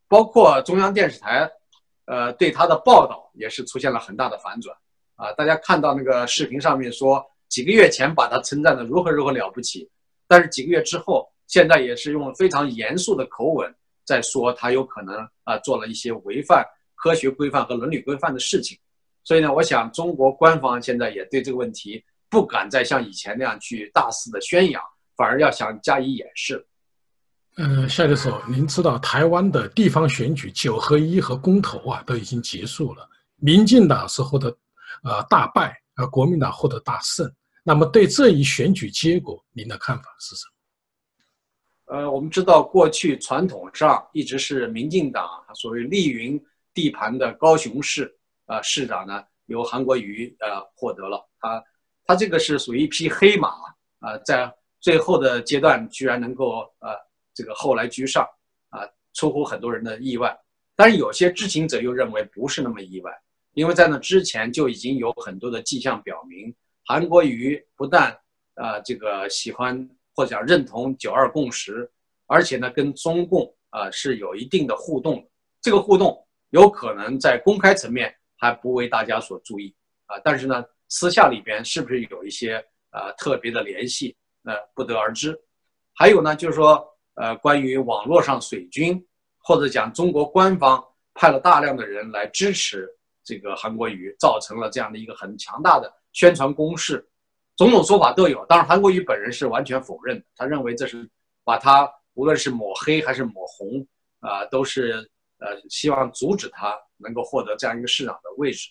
[0.06, 1.50] 包括中央电视台，
[2.04, 4.76] 呃对他的报道也是出现了很大的反转
[5.16, 5.32] 啊！
[5.32, 9.88] 大家看到那个视频上面说，几个月前把他称赞的如何如何了不起，
[10.26, 13.74] 但是几个月之后，现在也是用非常严肃的口吻
[14.04, 18.78] 在说他有可能啊做了一些违反科学规范和伦理规范的事情。
[19.24, 24.82] 所以呢，我想中国官方现在也对这个问题不敢再像以前那样去大肆的宣扬，
[25.16, 26.64] 反而要想加以掩饰。
[27.56, 34.48] 嗯，夏教授，您知道台湾的地方选举九合一和公投啊都已经结束了，民进党是获得
[35.02, 37.30] 呃大败，而国民党获得大胜。
[37.62, 41.96] 那么对这一选举结果，您的看法是什么？
[41.96, 46.42] 呃，我们知道过去传统上一直是民进党所谓立云
[46.72, 48.14] 地盘的高雄市。
[48.46, 51.62] 啊，市长呢由韩国瑜呃获得了，他
[52.06, 53.50] 他这个是属于一匹黑马
[53.98, 56.96] 啊，在最后的阶段居然能够呃
[57.34, 58.26] 这个后来居上
[58.70, 60.34] 啊，出乎很多人的意外。
[60.74, 63.12] 但是有些知情者又认为不是那么意外，
[63.58, 66.54] 因为在那之前就已经有很多的迹象表明，
[66.84, 68.12] 韩国瑜不但
[68.54, 71.90] 啊这个喜欢或者讲认同九二共识，
[72.26, 75.28] 而且呢跟中共啊是有一定的互动，
[75.60, 78.14] 这个互动有可能在公开层面。
[78.40, 79.74] 还不为大家所注意
[80.06, 85.36] 啊，但是呢，私下里边是不是有一些呃特别的联系，那不得而知。
[85.92, 89.04] 还有呢，就是说呃，关于网络上水军，
[89.38, 90.80] 或者讲中国官方
[91.14, 92.88] 派了大量的人来支持
[93.28, 97.06] 这个韩国瑜，造成了这样的一个很强大的宣传攻势，
[97.56, 98.46] 种种说法都有。
[98.46, 101.06] 当然，韩国瑜本人是完全否认的，他认为这是
[101.44, 103.86] 把他无论是抹黑还是抹红
[104.20, 105.10] 啊，都是。
[105.40, 108.70] 呃，希望阻止他能够获得这样一个市长的位置，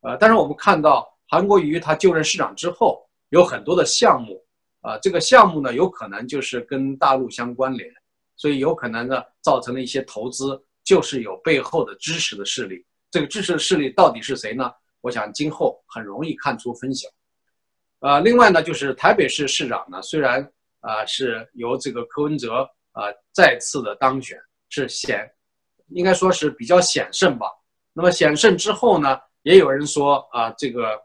[0.00, 4.42] 呃，但是我们看到韩国瑜他就任市长之后，有很多的项目，
[4.80, 7.92] 啊，这个项目呢有可能就是跟大陆相关联，
[8.36, 12.82] 所以有可能呢造成了一些投资，就是有背后的支持的势力。
[13.10, 14.70] 这个支持的势力到底是谁呢？
[15.00, 17.08] 我想今后很容易看出分晓。
[18.00, 20.42] 呃，另外呢，就是台北市市长呢，虽然
[20.80, 24.38] 啊是由这个柯文哲啊再次的当选，
[24.68, 25.30] 是显。
[25.88, 27.46] 应该说是比较险胜吧。
[27.94, 31.00] 那么险胜之后呢，也有人说啊，这个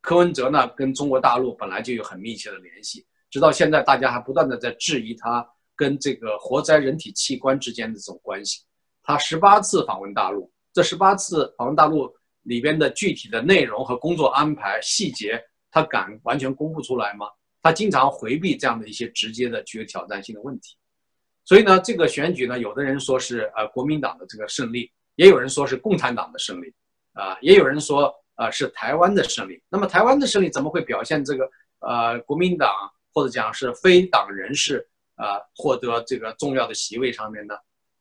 [0.00, 5.46] 柯文哲呢跟中国大陆本来就有很密切的联系，直到现在大家还不断的在质疑他
[5.76, 8.62] 跟这个活摘人体器官之间的这种关系。
[9.02, 12.12] 他十八次访问大陆，这十八次访问大陆
[12.42, 17.26] 里边的具体的内容和工作安排细节，他敢完全公布出来吗？
[17.62, 20.76] 他经常回避这样的一些直接的具有挑战性的问题。
[21.44, 26.72] 所以呢，这个选举呢，有的人说是呃国民党的这个胜利，也有人说是共产党的胜利，
[27.12, 29.62] 啊，也有人说啊是台湾的胜利。
[29.68, 31.50] 那么台湾的胜利怎么会表现这个
[31.80, 32.70] 呃国民党
[33.12, 37.54] 或者讲是非党人士啊获得这个重要的席位上面呢？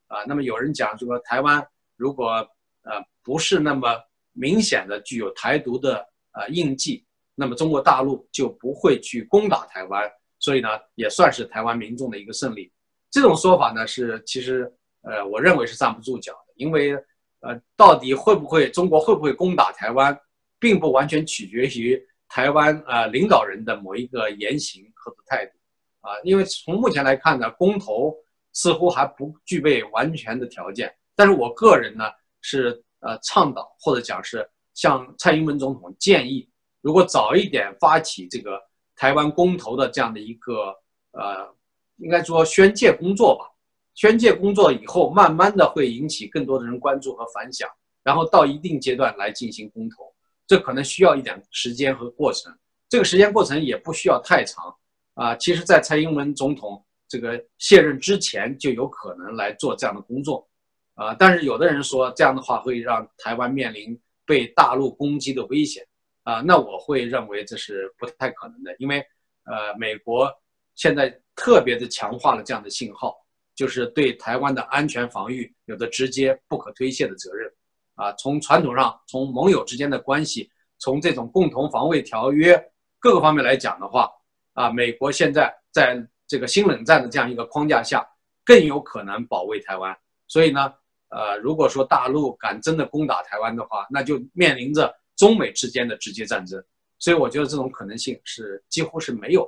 [0.07, 1.67] 啊，那么有人讲说台湾
[1.97, 2.47] 如果
[2.83, 3.95] 呃不是那么
[4.33, 7.05] 明显的具有台独的呃印记，
[7.35, 10.09] 那么中国大陆就不会去攻打台湾，
[10.39, 12.71] 所以呢也算是台湾民众的一个胜利。
[13.09, 14.71] 这种说法呢，是其实，
[15.01, 16.93] 呃，我认为是站不住脚的，因为，
[17.41, 20.17] 呃，到底会不会中国会不会攻打台湾，
[20.57, 25.51] 并不完全取决于台湾呃领导人的某一个言行和态度，
[25.99, 28.15] 啊，因为从目前来看呢，公投
[28.53, 32.05] 似乎还不具备完全的条件，但是我个人呢
[32.41, 36.49] 是呃倡导或者讲是向蔡英文总统建议，
[36.81, 38.59] 如果早一点发起这个
[38.95, 40.75] 台湾公投的这样的一个
[41.11, 41.55] 呃。
[41.97, 43.45] 应该说宣介工作吧，
[43.93, 47.69] 宣介工作以后，慢慢的会引起更多的人关注和反响，
[48.01, 50.11] 然后到一定阶段来进行公投，
[50.47, 52.51] 这可能需要一点时间和过程。
[52.89, 54.75] 这个时间过程也不需要太长
[55.13, 55.35] 啊。
[55.35, 60.49] 其实，在蔡英文总统这个卸任之前，就有可能来做这样的工作
[60.95, 61.13] 啊。
[61.13, 65.85] 但是有的人说这样的话会让台湾面临被大陆攻击的危险
[66.23, 68.99] 啊，那我会认为这是不太可能的，因为
[69.45, 70.31] 呃，美国
[70.75, 71.17] 现在。
[71.33, 73.15] 特别的强化了这样的信号，
[73.55, 77.51] 就是对台湾的安全防御有着直接不可推卸的责任，
[77.95, 82.61] 啊，从传统上，从盟友之间的关系，从这种共同防卫条约
[82.99, 84.11] 各个方面来讲的话，
[84.53, 88.05] 啊，美国现在在这个新冷战的这样一个框架下，
[88.43, 89.97] 更有可能保卫台湾。
[90.27, 90.71] 所以呢，
[91.11, 96.61] 呃，如果说大陆敢真的攻打台湾的话，那就面临着中美之间的直接战争。
[96.97, 99.43] 所以我觉得这种可能性是几乎是没有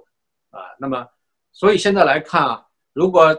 [0.52, 1.08] 的，啊，那么。
[1.56, 3.36] 所以现在来看啊，如果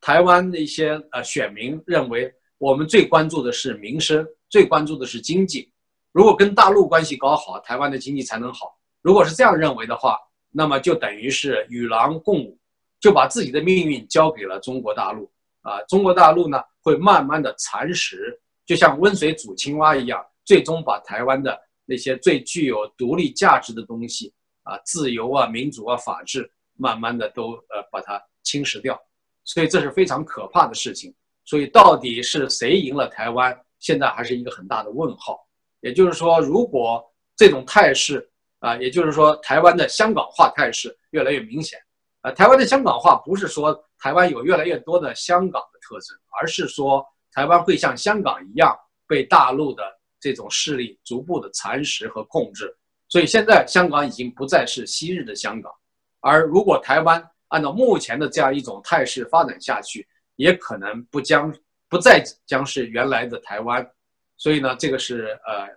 [0.00, 5.72] 台湾的一些呃选民认为我们最关注的是民生，最关注的是经济，
[6.10, 8.76] 如果跟大陆关系搞好，台湾的经济才能好。
[9.00, 10.18] 如果是这样认为的话，
[10.50, 12.58] 那么就等于是与狼共舞，
[13.00, 15.30] 就把自己的命运交给了中国大陆
[15.62, 15.82] 啊。
[15.88, 24.32] 中国大陆呢会慢慢的蚕食，就像温水煮青蛙一样，最终把台湾的那些最具有独立价值的东西
[24.62, 26.50] 啊，自由啊、民主啊、法治。
[26.78, 28.98] 慢慢的都呃把它侵蚀掉，
[29.44, 31.14] 所以这是非常可怕的事情。
[31.44, 35.46] 所以到底是谁赢了台湾，现在还是一个很大的问号。
[35.80, 37.04] 也就是说，如果
[37.36, 38.26] 这种态势
[38.60, 41.78] 啊，也就是说台湾的香港化态势越来越明显，
[42.22, 48.76] 啊，台湾的香港化不是说台湾有越来越多的香港的特征，而是说台湾会像香港一样
[49.06, 49.84] 被大陆的
[50.18, 52.76] 这种势力逐步的蚕食和控制。
[53.08, 55.72] 所以现在香港已经不再是昔日的香港，
[56.18, 61.54] 而如果台湾按照目前的这样一种态势发展下去，也可能不将
[61.88, 63.88] 不再将是原来的台湾。
[64.36, 65.68] 所以呢，这个是呃，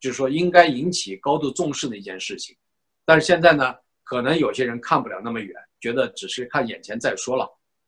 [0.00, 2.56] 就是说应该引起高度重视的一件事情。
[3.04, 7.46] 但是现在呢，可能有些人看不了那么远，觉得只是看眼前再说了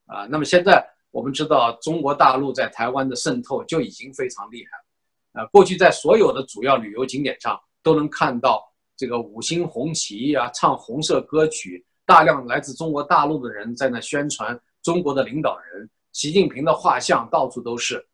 [0.09, 0.27] 啊。
[0.29, 5.49] 那么现在我们知道，中国大陆在台湾的渗透就已经非常厉害了啊。
[5.53, 8.67] 过去在所有的主要旅游景点上都能看到。
[8.99, 18.05] 这个五星红旗啊，唱红色歌曲，大量来自中国大陆的人在那宣传中国的领导人，习近平的画像到处都是，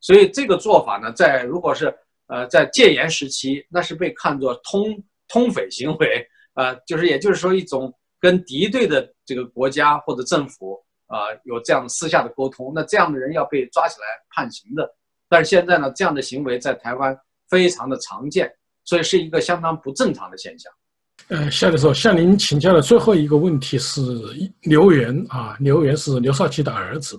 [0.00, 1.86] 所以这个做法呢，在如果是
[2.26, 7.90] 呃在戒严时期，那是被看作通通匪行为，呃，就是也就是说一种
[8.20, 14.88] 跟敌对的这个国家或者政府啊有这样私下的沟通，那这样的人要被抓起来判刑的。
[15.28, 17.16] 但是现在呢，这样的行为在台湾
[17.48, 18.50] 非常的常见。
[18.86, 20.70] 所以是一个相当不正常的现象。
[21.28, 24.02] 呃，夏教授向您请教的最后一个问题是
[24.60, 27.18] 刘源啊，刘源是刘少奇的儿子，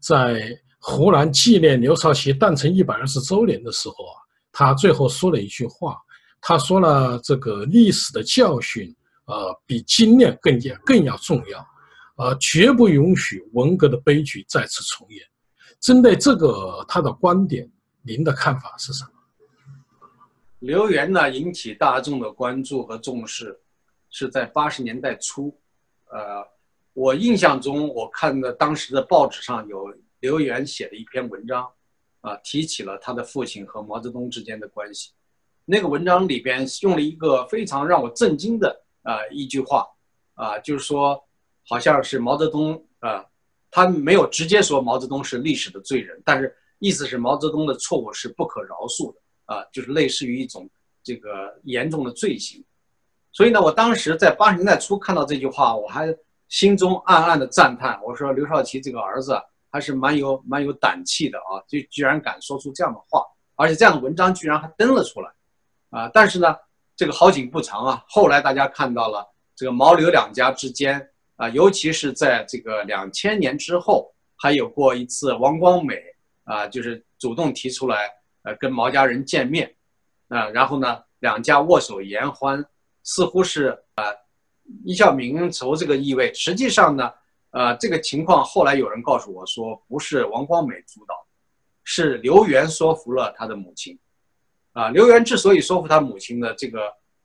[0.00, 0.42] 在
[0.80, 4.18] 湖南纪念刘少奇诞辰一百二十周年的时候啊，
[4.50, 5.96] 他最后说了一句话，
[6.40, 8.92] 他说了这个历史的教训，
[9.26, 11.64] 呃，比经验更加更要重要，
[12.16, 15.20] 呃，绝不允许文革的悲剧再次重演。
[15.80, 17.70] 针对这个他的观点，
[18.02, 19.10] 您的看法是什么？
[20.60, 23.60] 刘源呢引起大众的关注和重视，
[24.10, 25.54] 是在八十年代初。
[26.06, 26.46] 呃，
[26.92, 31.68] 我印象中，我看的当时的报纸上有刘源写的一篇文章，
[32.20, 35.10] 啊，提起了他的父亲和毛泽东之间的关系。
[35.64, 39.86] 那个文章里边用了一个非常让我震惊的啊一句话，
[40.34, 41.22] 啊，就是说，
[41.68, 43.24] 好像是毛泽东啊，
[43.70, 49.20] 他没有直接说毛泽东是历史的罪人，但是意思是毛泽东的错误是不可饶恕的。
[49.46, 50.66] 啊，就是类似于一种
[51.02, 52.64] 这个严重的罪行，
[53.30, 56.08] 所以呢，我当时在八十年代初看到这句话，我还
[56.48, 59.38] 心中暗暗的赞叹，我说刘少奇这个儿子
[59.70, 63.22] 还是蛮有蛮有胆气的啊，就居然敢说出这样的话，
[63.54, 65.30] 而且这样的文章居然还登了出来，
[65.90, 66.56] 啊，但是呢，
[66.96, 71.06] 这个好景不长啊，后来大家看到了这个毛刘两家之间
[71.36, 76.02] 啊，尤其是在这个两千年之后，还有过一次王光美
[76.44, 78.10] 啊，就是主动提出来。
[78.46, 79.74] 呃，跟毛家人见面，
[80.28, 82.62] 啊，然后呢，两家握手言欢，
[83.02, 84.04] 似乎是呃
[84.84, 86.30] 一笑泯恩仇这个意味。
[86.34, 87.10] 实际上呢，
[87.52, 91.14] 呃，这个情况后来有人告诉我说，不是王光美主导，
[91.84, 93.98] 是刘源说服了他的母亲。
[94.74, 96.80] 啊，刘源之所以说服他母亲的这个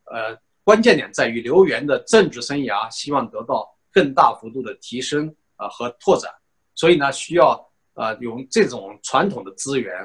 [0.05, 6.31] 呃关键点在于刘源的政治生涯希望得到更大幅度的提升啊和拓展，
[6.75, 9.95] 所以呢，需要啊用这种传统的资源。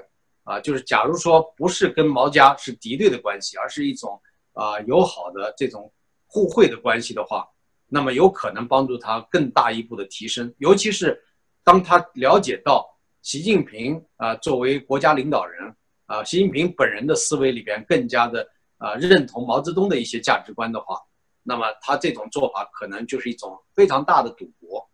[0.46, 4.20] 啊，就是假如说不是跟毛家是敌对的关系，而是一种
[4.52, 5.90] 啊友好的这种
[6.26, 7.48] 互惠的关系的话，
[7.88, 10.54] 那么有可能帮助他更大一步的提升。
[10.58, 11.18] 尤其是
[11.62, 12.86] 当他了解到
[13.22, 15.74] 习近平啊作为国家领导人
[16.04, 21.00] 啊，习近平本人的思维里边更加的啊认同毛泽东的一些价值观的话，
[21.44, 24.84] 那么他这种做法可能就是一种非常大的赌博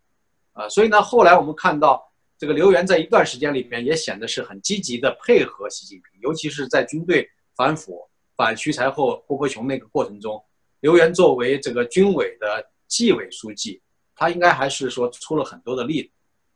[0.53, 0.69] 啊。
[0.69, 2.07] 所以呢，后来我们看到。
[2.41, 8.01] 这个刘源在一段时间里边也显得是很积极的配合习近平，尤其是在军队反腐、
[8.35, 10.43] 反徐才厚、胡国雄那个过程中，
[10.79, 13.79] 刘源作为这个军委的纪委书记，
[14.15, 16.11] 他应该还是说出了很多的力。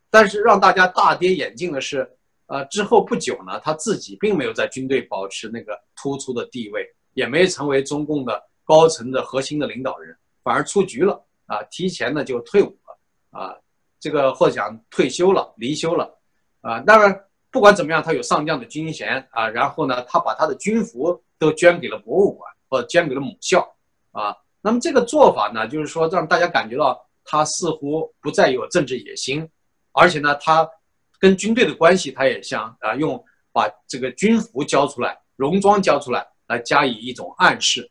[0.09, 2.09] 但是让大家大跌眼镜的是，
[2.47, 6.83] 呃，之后不久呢，他自己并没有在军队保持那个突出的地位，
[7.13, 13.55] 也没成为中共的高层的核心的领导人，反而出局了啊，提前呢就退伍了啊。
[13.99, 16.13] 这个或者讲退休了、离休了，
[16.61, 17.17] 啊，当然
[17.49, 19.47] 不管怎么样，他有上将的军衔啊。
[19.47, 23.61] 然后呢，他把他的军服都捐给了博物馆，或捐给了母校，
[24.11, 24.35] 啊。
[24.61, 29.47] 那么这个做法呢，就是说让大家感觉到他似乎不再有政治野心，
[29.91, 30.67] 而且呢，他
[31.19, 37.89] 跟军队的关系，他也想啊用把这个军服交出来、戎装交出来来加以一种暗示。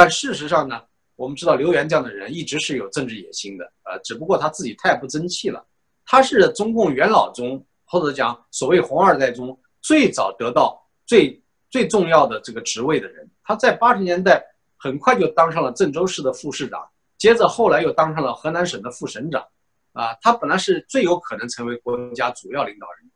[0.00, 0.80] 但事实上呢？
[1.14, 5.62] 我们知道刘源这样的人一直是有政治野心的，呃，只不过他自己太不争气了。
[6.06, 11.38] 他是中共元老中，或者讲所谓红二代中最早得到最
[11.68, 13.30] 最重要的这个职位的人。
[13.44, 14.42] 他在八十年代
[14.78, 16.82] 很快就当上了郑州市的副市长，
[17.18, 19.46] 接着后来又当上了河南省的副省长。
[19.92, 23.10] 啊，他本来是最有可能成为国家主要领导人，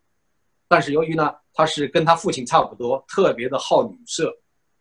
[0.69, 4.31] 但是由于呢，他是跟他父亲差不多，特别的好女色，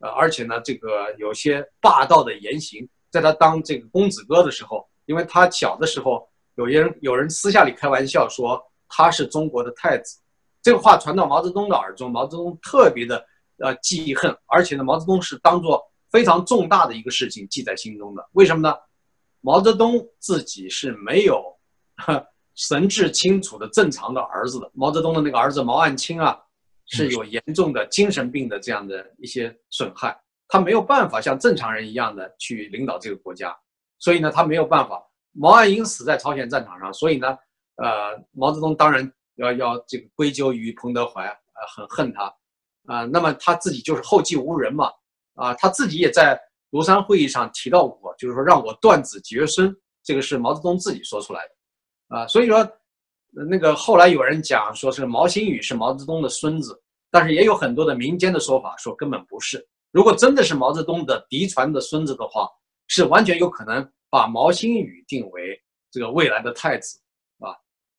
[0.04, 10.20] 呃，而且呢，这个有些霸道的言行，在他当这个公子哥的时候，因为他小的时候，有些人有人私下里开玩笑说他是中国的太子，
[10.62, 13.26] 这个话传到毛泽东的耳中，毛泽东特别的
[13.60, 15.82] 呃记恨，而且呢，毛泽东是当做
[16.12, 18.28] 非常重大的一个事情记在心中的。
[18.34, 18.76] 为什么呢？
[19.40, 21.42] 毛泽东自己是没有
[22.56, 24.70] 神志清楚的正常的儿子的。
[24.74, 26.38] 毛泽东的那个儿子毛岸青啊，
[26.88, 30.16] 是有严重的精神病的这样的一些损害，
[30.48, 33.56] 他没有办法像正常人一样的去领导这个国家，
[34.00, 35.02] 所以呢，他没有办法。
[35.36, 37.36] 毛岸英死在朝鲜战场上，所以呢，
[37.78, 42.26] 呃，毛泽东当然要要这个归咎于彭德怀，呃，很恨他，
[42.86, 44.92] 啊，那么他自己就是后继无人嘛，
[45.34, 52.16] 啊，他自己也在庐山会议上提到过，就是说让我断子绝孙，这个是毛泽东自己说出来的。
[52.16, 52.60] 啊，所以说，
[53.36, 56.80] 那个后来有人讲说是毛新宇是毛泽东的孙子，
[57.10, 59.68] 但是也有很多的民间的说法说根本不是。
[59.92, 62.48] 如果真的是毛泽东的嫡传的孙子的话，
[62.88, 65.60] 是完全有可能把毛新宇定为
[65.90, 67.00] 这个未来的太子，
[67.40, 67.56] 啊。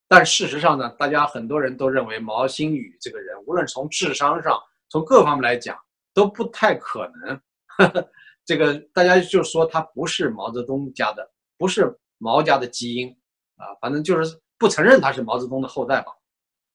[0.06, 4.56] 但事实上呢，大家很多人都认为毛新宇这个人，无论从智商上，
[4.88, 5.76] 从各方面来讲
[6.12, 7.40] 都不太可能。
[8.44, 11.28] 这个大家就说他不是毛泽东家的，
[11.58, 13.08] 不是毛家的基因。
[13.56, 16.12] 啊，反正就是不承认他是毛泽东的后代吧，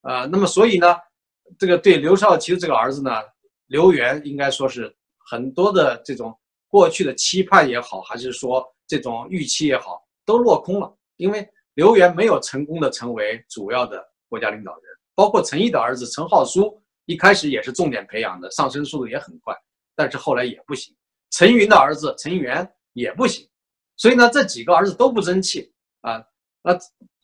[0.02, 0.96] 啊，那么所以呢，
[1.58, 3.12] 这个对刘少奇的这个儿子呢，
[3.68, 14.84] 刘源应该说是很多的这种过去的期盼也好，还是说这种预期也好，都落空了，因为刘源没有成功的成为主要的国家领导人，
[15.16, 19.56] 包括陈毅的儿子陈浩书一开始也是重点培养的，上升速度也很快，
[19.96, 20.96] 但是后来也不行，
[21.32, 23.48] 陈云的儿子陈元也不行，
[23.96, 26.24] 所以呢，这几个儿子都不争气啊。
[26.62, 26.78] 那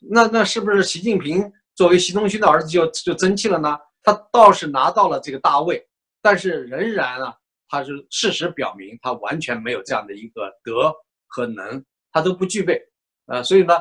[0.09, 3.77] 那那是不是习近平作为习仲勋的儿子就就争气了呢？
[4.03, 5.83] 他倒是拿到了这个大位，
[6.21, 7.35] 但是仍然啊，
[7.67, 10.93] 他是事实表明他完全没有这样的一个德
[11.27, 12.79] 和能，他都不具备。
[13.25, 13.73] 呃，所以呢，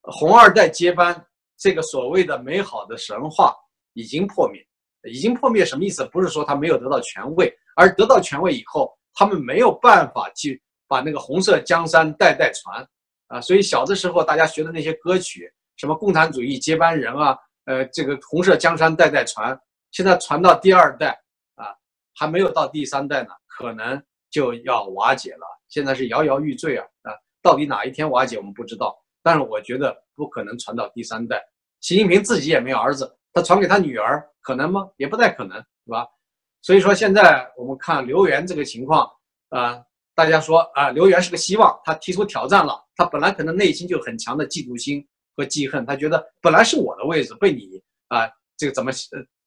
[0.00, 1.26] 红二代接班
[1.58, 3.54] 这个所谓的美好的神话
[3.92, 4.66] 已经破灭，
[5.10, 6.08] 已经破灭什么意思？
[6.10, 12.86] 不是说他没有得到权位，而得到权位以后，他们没有办法去把那个红色江山代代传。
[13.28, 19.58] 啊，所以小的时候大家学的那些歌曲，什么共产主义接班人啊，呃，这个红色江山代代传，
[19.92, 21.10] 现在传到第二代
[21.54, 21.66] 啊，
[22.14, 25.46] 还没有到第三代呢，可能就要瓦解了。
[25.68, 27.12] 现在是摇摇欲坠啊啊，
[27.42, 31.42] 到底哪一天瓦解我们不知道，但是我觉得不可能传到第三代。
[31.80, 34.88] 习近平自己也没有儿子，他传给他女儿可能吗？
[34.96, 36.06] 也不太可能，是吧？
[36.62, 39.10] 所以说现在我们看刘源这个情况
[39.50, 39.82] 啊。
[40.14, 42.82] 大家说啊，刘源是个希望，他提出挑战了。
[42.96, 45.06] 他本来可能内心就很强的嫉妒心
[45.36, 48.90] 和记恨，他觉得本来是我的位置被你啊，这个怎么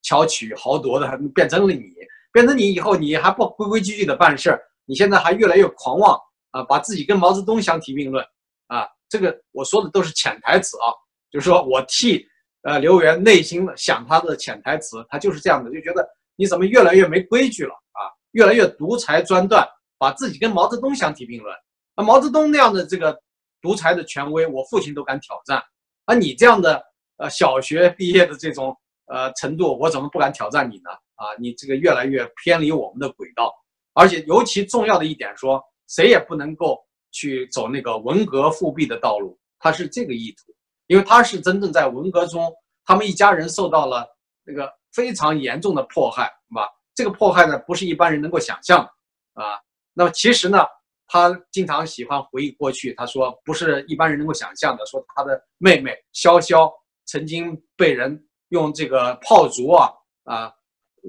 [0.01, 1.93] 巧取豪夺的，变成了你，
[2.31, 6.19] 变成你以后你还不规规矩矩的办事儿，你现在还越来越狂妄
[6.51, 8.23] 啊，把自己跟毛泽东相提并论
[8.67, 8.87] 啊。
[9.09, 10.93] 这个我说的都是潜台词啊，
[11.31, 12.25] 就是说我替
[12.61, 19.67] 呃刘源内心想他的潜台词，他就是这样的，就觉得你怎么越来越没规矩了啊，越来越独裁专断。
[20.01, 21.53] 把自己跟毛泽东相提并论，
[21.93, 23.19] 那毛泽东那样的这个
[23.61, 25.61] 独裁的权威，我父亲都敢挑战，
[26.09, 26.83] 而你这样的
[27.17, 30.89] 呃小学毕业的这种呃程度，我怎么不敢挑战你呢？
[31.13, 33.53] 啊，你这个越来越偏离我们的轨道，
[33.93, 40.51] 而且尤其重要的一点说，谁也不能够去走那个文革复辟的道路，他是这个意图，
[40.87, 42.51] 因为他是真正在文革中，
[42.85, 44.07] 他们一家人受到了
[44.43, 46.67] 那个非常严重的迫害，是吧？
[46.95, 49.61] 这个迫害呢，不是一般人能够想象的啊。
[49.93, 50.65] 那么其实呢，
[51.09, 52.93] 他经常喜欢回忆过去。
[52.93, 54.85] 他说，不是一般人能够想象的。
[54.85, 56.71] 说他的妹妹潇潇
[57.05, 58.17] 曾经被人
[58.49, 59.91] 用这个炮竹啊
[60.23, 60.53] 啊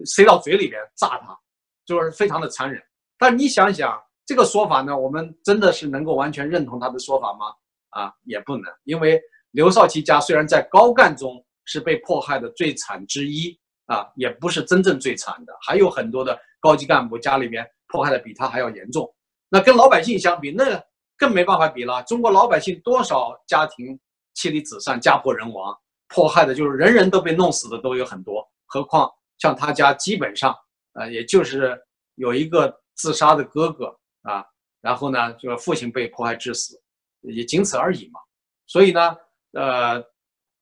[0.06, 1.38] 塞到嘴里边炸他，
[1.84, 2.82] 就是非常的残忍。
[3.18, 7.46] 但你想想这个说法呢，我们真的是能够完全认同他的说法吗？
[7.90, 9.20] 啊，也不能，因为
[9.50, 17.64] 刘少奇家虽然在高干中是被迫害的最惨之一啊，也不是真正最惨的，还有很多的高级干部家里边。
[17.92, 19.12] 迫害的比他还要严重，
[19.50, 20.82] 那跟老百姓相比，那
[21.16, 22.02] 更没办法比了。
[22.04, 23.98] 中国老百姓多少家庭
[24.32, 25.76] 妻离子散、家破人亡，
[26.08, 28.48] 迫害的就是人人都被弄死的都有很多。
[28.64, 30.56] 何况像他家基本上，
[30.92, 31.76] 呃，也就是
[32.14, 33.86] 有一个自杀的哥哥
[34.22, 34.46] 啊，
[34.80, 36.80] 然后呢，就是父亲被迫害致死，
[37.22, 38.20] 也仅此而已嘛。
[38.66, 39.16] 所以呢，
[39.52, 40.02] 呃，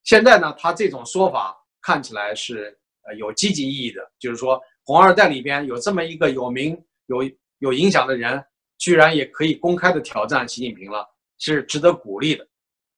[0.04, 6.82] 现在呢，他这种说法看起来是呃有积极意义的，就是说红二代里边有这么一个有名。
[7.08, 7.22] 有
[7.60, 8.44] 有影响的人，
[8.78, 11.06] 居然也可以公开的挑战习近平了，
[11.38, 12.46] 是值得鼓励的。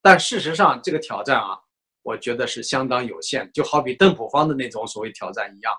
[0.03, 1.59] 但事实上，这个挑战啊，
[2.03, 5.73] 我觉得是相当有限，就好比邓普方的那种所谓挑战一样，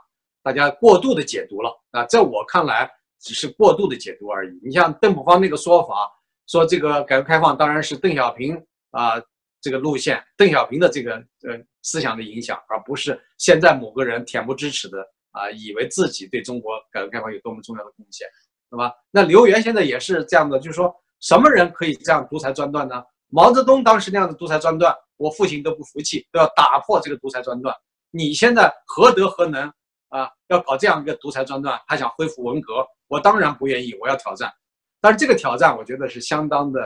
[0.43, 2.89] 大家过度的解读了啊，在我看来
[3.19, 4.59] 只是过度的解读而已。
[4.63, 6.11] 你像邓普方那个说法，
[6.47, 8.55] 说这个改革开放当然是邓小平
[8.91, 9.21] 啊
[9.61, 18.27] 这个路线，邓小平的这个呃思想的影响，而不是现在某个人恬不知耻的啊以为自己对中国改革开放有多么重要的贡献，
[18.71, 18.91] 对吧？
[19.11, 23.03] 那刘源现在也是这样的，就是说什么人可以这样独裁专断呢？
[23.27, 24.95] 毛泽东当时那样的独裁专断。
[25.17, 27.75] 我父亲都不服气，都要打破这个独裁专断。
[28.09, 29.71] 你现在何德何能
[30.09, 30.27] 啊？
[30.47, 32.83] 要搞这样一个独裁专断，还想恢复文革？
[33.07, 34.51] 我当然不愿意，我要挑战。
[34.99, 36.81] 但是这个挑战，我觉得是相当的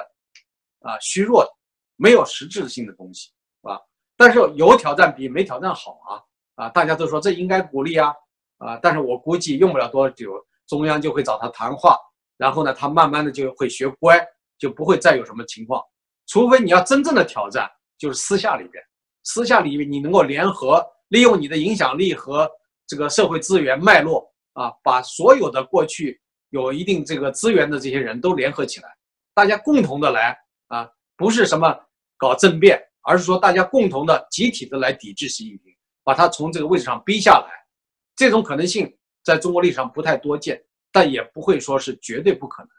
[0.82, 1.50] 啊虚弱的，
[1.96, 3.30] 没有实质性的东西，
[3.62, 3.80] 啊。
[4.18, 6.70] 但是有挑战比没挑战好啊啊！
[6.70, 8.14] 大家都说这应该鼓励啊
[8.58, 8.78] 啊！
[8.82, 10.34] 但是我估计用不了多久，
[10.68, 11.98] 中央就会找他谈话，
[12.38, 14.20] 然后呢，他慢慢的就会学乖，
[14.58, 15.82] 就不会再有什么情况。
[16.28, 17.70] 除非你要真正的挑战。
[17.98, 18.84] 就是私下里边，
[19.24, 22.46] 私下里面你能够联合，利用你的影响力和
[22.86, 28.90] 这个社会资源脉络啊，把所有的过去有一定这个资源的这些人都联合起来，
[29.34, 30.38] 大家共同的来
[30.68, 31.74] 啊，不是什么
[32.18, 37.48] 搞政变，而是说大家共同的集体的来抵制习近平，把他从这个位置上逼下来，
[38.14, 38.94] 这种可能性
[39.26, 42.70] 在中国历史上不太多见，但也不会说是绝对不可能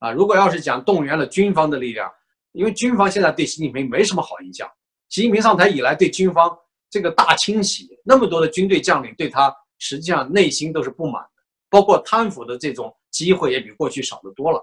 [0.00, 0.12] 啊。
[0.12, 2.12] 如果要是讲动员了军方的力量。
[2.54, 4.70] 因为军方现在对习近平没什么好印象，
[5.08, 6.54] 习近平上台以来对军方
[6.90, 14.62] 这个大清洗，那么多的军队将领对他实际上内心都是不满的，包括贪腐的这种机会也比过去少得多了。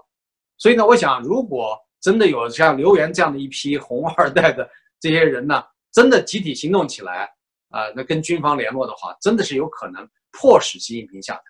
[0.56, 4.70] 所以呢，我想如果真的有像刘源这样的一批红二代的
[5.00, 5.60] 这些人呢，
[5.90, 7.28] 真的集体行动起来
[7.70, 11.42] 啊，那跟军方联络的话，真的是有可能迫使习近平下台。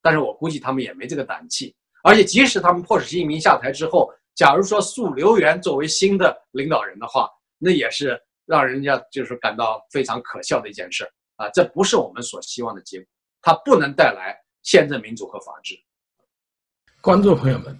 [0.00, 7.28] 但是我估计他们也没这个胆气，而且即使他们迫使习近平下台之后，假如说树刘源作为新的领导人的话，
[7.58, 11.04] 那也是让人家就是感到非常可笑的一件事
[11.36, 11.48] 啊！
[11.50, 13.06] 这不是我们所希望的结果，
[13.40, 15.78] 它不能带来宪政民主和法治。
[17.00, 17.78] 观众朋友们，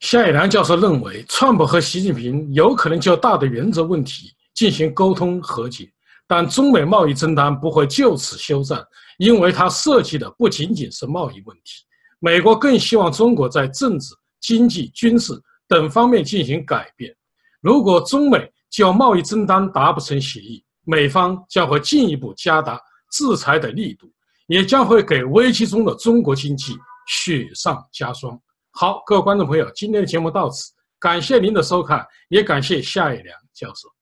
[0.00, 5.90] 夏以良教授认为，川普和习近平有可能就大的原则问题进行沟通和解，
[6.26, 8.82] 但中美贸易争端不会就此休战，
[9.18, 11.84] 因为它涉及的不仅仅是贸易问题。
[12.18, 15.38] 美国更希望中国在政治、经济、军事。
[15.70, 17.14] 等方面进行改变。
[17.60, 22.80] 如果中美就贸易争端达不成协议，美方将会进一步加大
[23.12, 24.10] 制裁的力度，
[24.46, 26.74] 也将会给危机中的中国经济
[27.06, 28.40] 雪上加霜。
[28.70, 33.97] 好，各位观众朋友，今天的节目到此，感谢您的收看，也感谢夏一良教授。